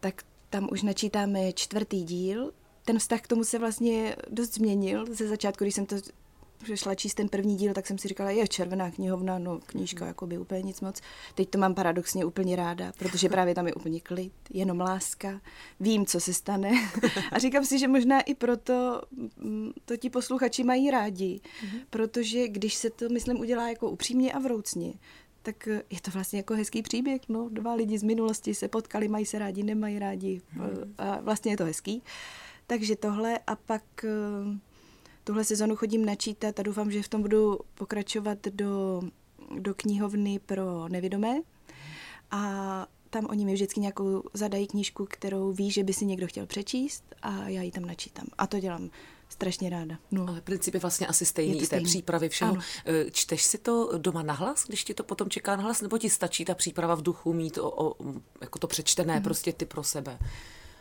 tak 0.00 0.22
tam 0.50 0.68
už 0.72 0.82
načítáme 0.82 1.52
čtvrtý 1.52 2.04
díl 2.04 2.52
ten 2.84 2.98
vztah 2.98 3.20
k 3.20 3.26
tomu 3.26 3.44
se 3.44 3.58
vlastně 3.58 4.16
dost 4.30 4.54
změnil. 4.54 5.06
Ze 5.14 5.28
začátku, 5.28 5.64
když 5.64 5.74
jsem 5.74 5.86
to 5.86 5.96
šla 6.74 6.94
číst 6.94 7.14
ten 7.14 7.28
první 7.28 7.56
díl, 7.56 7.74
tak 7.74 7.86
jsem 7.86 7.98
si 7.98 8.08
říkala, 8.08 8.30
je 8.30 8.48
červená 8.48 8.90
knihovna, 8.90 9.38
no 9.38 9.60
knížka 9.66 10.06
jako 10.06 10.26
by 10.26 10.38
úplně 10.38 10.62
nic 10.62 10.80
moc. 10.80 11.00
Teď 11.34 11.50
to 11.50 11.58
mám 11.58 11.74
paradoxně 11.74 12.24
úplně 12.24 12.56
ráda, 12.56 12.92
protože 12.98 13.28
právě 13.28 13.54
tam 13.54 13.66
je 13.66 13.74
úplně 13.74 14.00
klid, 14.00 14.32
jenom 14.50 14.80
láska, 14.80 15.40
vím, 15.80 16.06
co 16.06 16.20
se 16.20 16.34
stane. 16.34 16.70
A 17.32 17.38
říkám 17.38 17.64
si, 17.64 17.78
že 17.78 17.88
možná 17.88 18.20
i 18.20 18.34
proto 18.34 19.02
mm, 19.36 19.72
to 19.84 19.96
ti 19.96 20.10
posluchači 20.10 20.64
mají 20.64 20.90
rádi, 20.90 21.40
mm-hmm. 21.40 21.80
protože 21.90 22.48
když 22.48 22.74
se 22.74 22.90
to, 22.90 23.08
myslím, 23.08 23.40
udělá 23.40 23.68
jako 23.68 23.90
upřímně 23.90 24.32
a 24.32 24.38
vroucně, 24.38 24.94
tak 25.42 25.66
je 25.66 26.00
to 26.02 26.10
vlastně 26.10 26.38
jako 26.38 26.54
hezký 26.54 26.82
příběh. 26.82 27.20
No, 27.28 27.48
dva 27.48 27.74
lidi 27.74 27.98
z 27.98 28.02
minulosti 28.02 28.54
se 28.54 28.68
potkali, 28.68 29.08
mají 29.08 29.26
se 29.26 29.38
rádi, 29.38 29.62
nemají 29.62 29.98
rádi. 29.98 30.40
Mm. 30.52 30.94
A 30.98 31.20
vlastně 31.20 31.52
je 31.52 31.56
to 31.56 31.64
hezký. 31.64 32.02
Takže 32.66 32.96
tohle 32.96 33.38
a 33.46 33.56
pak 33.56 34.04
eh, 34.04 34.08
tuhle 35.24 35.44
sezonu 35.44 35.76
chodím 35.76 36.04
načítat 36.04 36.60
a 36.60 36.62
doufám, 36.62 36.90
že 36.90 37.02
v 37.02 37.08
tom 37.08 37.22
budu 37.22 37.58
pokračovat 37.74 38.38
do, 38.46 39.02
do 39.58 39.74
knihovny 39.74 40.38
pro 40.38 40.88
nevědomé. 40.88 41.40
A 42.30 42.86
tam 43.10 43.26
oni 43.30 43.44
mi 43.44 43.54
vždycky 43.54 43.80
nějakou 43.80 44.22
zadají 44.34 44.66
knížku, 44.66 45.06
kterou 45.10 45.52
ví, 45.52 45.70
že 45.70 45.84
by 45.84 45.92
si 45.92 46.06
někdo 46.06 46.26
chtěl 46.26 46.46
přečíst 46.46 47.04
a 47.22 47.48
já 47.48 47.62
ji 47.62 47.70
tam 47.70 47.84
načítám. 47.84 48.26
A 48.38 48.46
to 48.46 48.60
dělám 48.60 48.90
strašně 49.28 49.70
ráda. 49.70 49.98
No. 50.10 50.28
Ale 50.28 50.40
princip 50.40 50.74
je 50.74 50.80
vlastně 50.80 51.06
asi 51.06 51.26
stejný, 51.26 51.62
i 51.62 51.66
té 51.66 51.80
přípravy 51.80 52.28
všeho. 52.28 52.52
Ano. 52.52 52.62
Eh, 52.86 53.10
čteš 53.10 53.42
si 53.42 53.58
to 53.58 53.98
doma 53.98 54.22
nahlas, 54.22 54.64
když 54.66 54.84
ti 54.84 54.94
to 54.94 55.04
potom 55.04 55.30
čeká 55.30 55.56
nahlas, 55.56 55.80
nebo 55.80 55.98
ti 55.98 56.10
stačí 56.10 56.44
ta 56.44 56.54
příprava 56.54 56.94
v 56.94 57.02
duchu 57.02 57.32
mít 57.32 57.58
o, 57.58 57.86
o 57.86 57.94
jako 58.40 58.58
to 58.58 58.66
přečtené 58.66 59.16
mm. 59.16 59.22
prostě 59.22 59.52
ty 59.52 59.64
pro 59.64 59.82
sebe? 59.82 60.18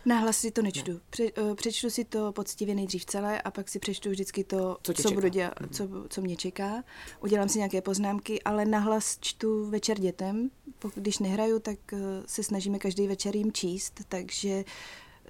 Náhlas 0.06 0.38
si 0.38 0.52
to 0.52 0.62
nečtu. 0.62 1.00
Pře, 1.10 1.32
uh, 1.32 1.56
přečtu 1.56 1.90
si 1.90 2.06
to 2.06 2.32
poctivě 2.32 2.76
nejdřív 2.76 3.06
celé 3.06 3.42
a 3.42 3.52
pak 3.52 3.70
si 3.70 3.80
přečtu 3.80 4.10
vždycky 4.10 4.44
to, 4.44 4.78
co, 4.84 4.94
co 4.94 5.12
budu 5.12 5.28
dělat, 5.28 5.60
mm. 5.62 5.70
co, 5.70 5.88
co 6.10 6.22
mě 6.22 6.36
čeká. 6.36 6.84
Udělám 7.20 7.50
si 7.50 7.58
nějaké 7.58 7.82
poznámky, 7.82 8.42
ale 8.42 8.66
nahlas 8.66 9.18
čtu 9.20 9.70
večer 9.70 10.00
dětem. 10.00 10.50
Když 10.96 11.20
nehraju, 11.20 11.60
tak 11.60 11.80
uh, 11.94 12.00
se 12.26 12.44
snažíme 12.44 12.80
každý 12.80 13.08
večer 13.08 13.36
jim 13.36 13.52
číst, 13.52 14.02
takže 14.10 14.50
uh, 14.50 14.64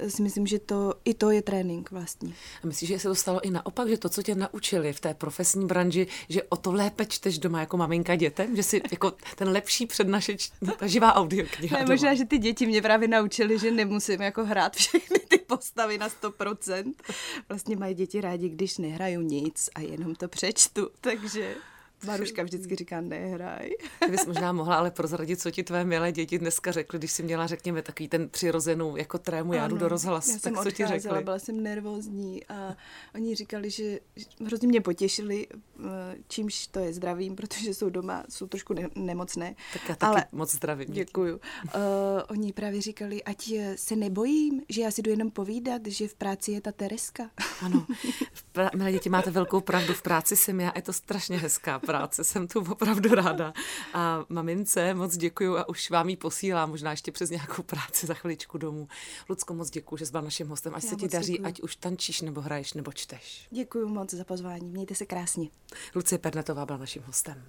si 0.08 0.22
myslím, 0.22 0.48
že 0.48 0.60
to, 0.60 0.94
i 1.06 1.14
to 1.14 1.32
je 1.32 1.42
trénink 1.42 1.92
vlastně. 1.92 2.34
A 2.64 2.68
myslíš, 2.68 2.90
že 2.90 3.00
se 3.00 3.08
to 3.08 3.16
stalo 3.16 3.42
i 3.42 3.52
naopak, 3.52 3.90
že 3.90 3.98
to, 3.98 4.10
co 4.10 4.24
tě 4.24 4.36
naučili 4.36 4.94
v 4.94 5.00
té 5.00 5.14
profesní 5.14 5.66
branži, 5.66 6.08
že 6.30 6.44
o 6.44 6.56
to 6.56 6.72
lépe 6.72 7.06
čteš 7.06 7.40
doma 7.40 7.60
jako 7.60 7.78
maminka 7.78 8.16
dětem, 8.16 8.56
že 8.56 8.64
si 8.64 8.82
jako 8.92 9.14
ten 9.36 9.50
lepší 9.50 9.86
přednašeč, 9.86 10.52
ta 10.80 10.88
živá 10.88 11.16
audiokniha 11.16 11.78
Ne, 11.78 11.86
možná, 11.86 12.16
že 12.16 12.26
ty 12.26 12.38
děti 12.38 12.66
mě 12.66 12.82
právě 12.82 13.08
naučili, 13.08 13.60
že 13.60 13.72
nemusím 13.72 14.22
jako 14.22 14.46
hrát 14.46 14.76
všechny 14.76 15.20
ty 15.20 15.38
postavy 15.38 15.98
na 15.98 16.10
100%. 16.10 16.94
Vlastně 17.50 17.76
mají 17.76 17.96
děti 17.96 18.22
rádi, 18.22 18.50
když 18.50 18.78
nehraju 18.78 19.22
nic 19.22 19.70
a 19.76 19.82
jenom 19.82 20.16
to 20.16 20.28
přečtu, 20.28 20.90
takže... 21.02 21.56
Maruška 22.08 22.44
vždycky 22.44 22.76
říká, 22.76 23.02
nehraj. 23.02 23.70
Ty 24.06 24.12
bys 24.12 24.26
možná 24.26 24.54
mohla 24.54 24.76
ale 24.76 24.92
prozradit, 24.92 25.42
co 25.42 25.52
ti 25.52 25.64
tvé 25.64 25.86
milé 25.86 26.12
děti 26.12 26.40
dneska 26.40 26.72
řekly, 26.72 27.00
když 27.00 27.12
jsi 27.12 27.24
měla, 27.24 27.48
řekněme, 27.48 27.82
takový 27.82 28.08
ten 28.10 28.30
přirozenou 28.30 28.96
jako 28.96 29.18
trému 29.18 29.54
jádu 29.54 29.78
do 29.78 29.88
rozhlasu. 29.88 30.32
Já 30.32 30.36
tak 30.36 30.42
jsem 30.42 30.64
co 30.64 30.72
ti 30.72 30.88
řekli? 30.88 31.24
byla 31.24 31.40
jsem 31.40 31.64
nervózní 31.64 32.46
a 32.46 32.76
oni 33.16 33.36
říkali, 33.36 33.70
že 33.70 34.00
hrozně 34.46 34.68
mě 34.68 34.82
potěšili, 34.82 35.48
eh, 35.52 36.18
čímž 36.28 36.68
to 36.68 36.80
je 36.80 36.94
zdravím, 36.94 37.36
protože 37.36 37.74
jsou 37.74 37.90
doma, 37.90 38.24
jsou 38.30 38.48
trošku 38.48 38.74
ne- 38.74 38.90
nemocné. 38.96 39.56
Tak 39.74 39.90
já 39.90 39.96
taky 39.96 40.12
ale, 40.12 40.26
moc 40.32 40.56
zdravím. 40.56 40.88
Děkuju. 40.90 41.36
Uh, 41.36 41.42
oni 42.30 42.54
právě 42.54 42.82
říkali, 42.82 43.24
ať 43.24 43.54
se 43.76 43.96
nebojím, 43.96 44.62
že 44.70 44.82
já 44.82 44.92
si 44.92 45.02
jdu 45.02 45.12
jenom 45.12 45.32
povídat, 45.32 45.82
že 45.86 46.08
v 46.08 46.14
práci 46.14 46.52
je 46.52 46.62
ta 46.62 46.72
Tereska. 46.72 47.30
Ano, 47.62 47.86
milé 48.76 48.92
děti, 48.92 49.10
máte 49.10 49.32
velkou 49.32 49.62
pravdu, 49.62 49.94
v 49.94 50.02
práci 50.02 50.36
jsem 50.36 50.60
já, 50.60 50.72
je 50.76 50.82
to 50.82 50.94
strašně 50.94 51.38
hezká 51.38 51.80
práce, 51.92 52.24
jsem 52.24 52.48
tu 52.48 52.60
opravdu 52.72 53.16
ráda. 53.16 53.54
A 53.94 54.26
mamince 54.30 54.94
moc 54.94 55.18
děkuju 55.18 55.58
a 55.58 55.70
už 55.70 55.90
vám 55.90 56.10
ji 56.10 56.18
posílám, 56.18 56.70
možná 56.70 56.92
ještě 56.92 57.12
přes 57.12 57.30
nějakou 57.30 57.64
práci 57.64 58.08
za 58.08 58.14
chviličku 58.14 58.58
domů. 58.58 58.88
Lucko, 59.30 59.54
moc 59.54 59.70
děkuji, 59.70 59.98
že 59.98 60.06
jsi 60.06 60.12
byla 60.12 60.24
naším 60.24 60.48
hostem. 60.48 60.76
Ať 60.76 60.84
Já 60.84 60.90
se 60.90 60.96
ti 60.96 61.08
daří, 61.08 61.32
děkuju. 61.32 61.48
ať 61.48 61.62
už 61.62 61.76
tančíš, 61.76 62.22
nebo 62.22 62.42
hraješ, 62.42 62.74
nebo 62.74 62.92
čteš. 62.92 63.48
Děkuji 63.52 63.88
moc 63.88 64.14
za 64.14 64.24
pozvání, 64.24 64.70
mějte 64.70 64.96
se 64.96 65.06
krásně. 65.06 65.50
Lucie 65.96 66.20
Pernetová 66.20 66.66
byla 66.66 66.78
naším 66.78 67.04
hostem. 67.06 67.44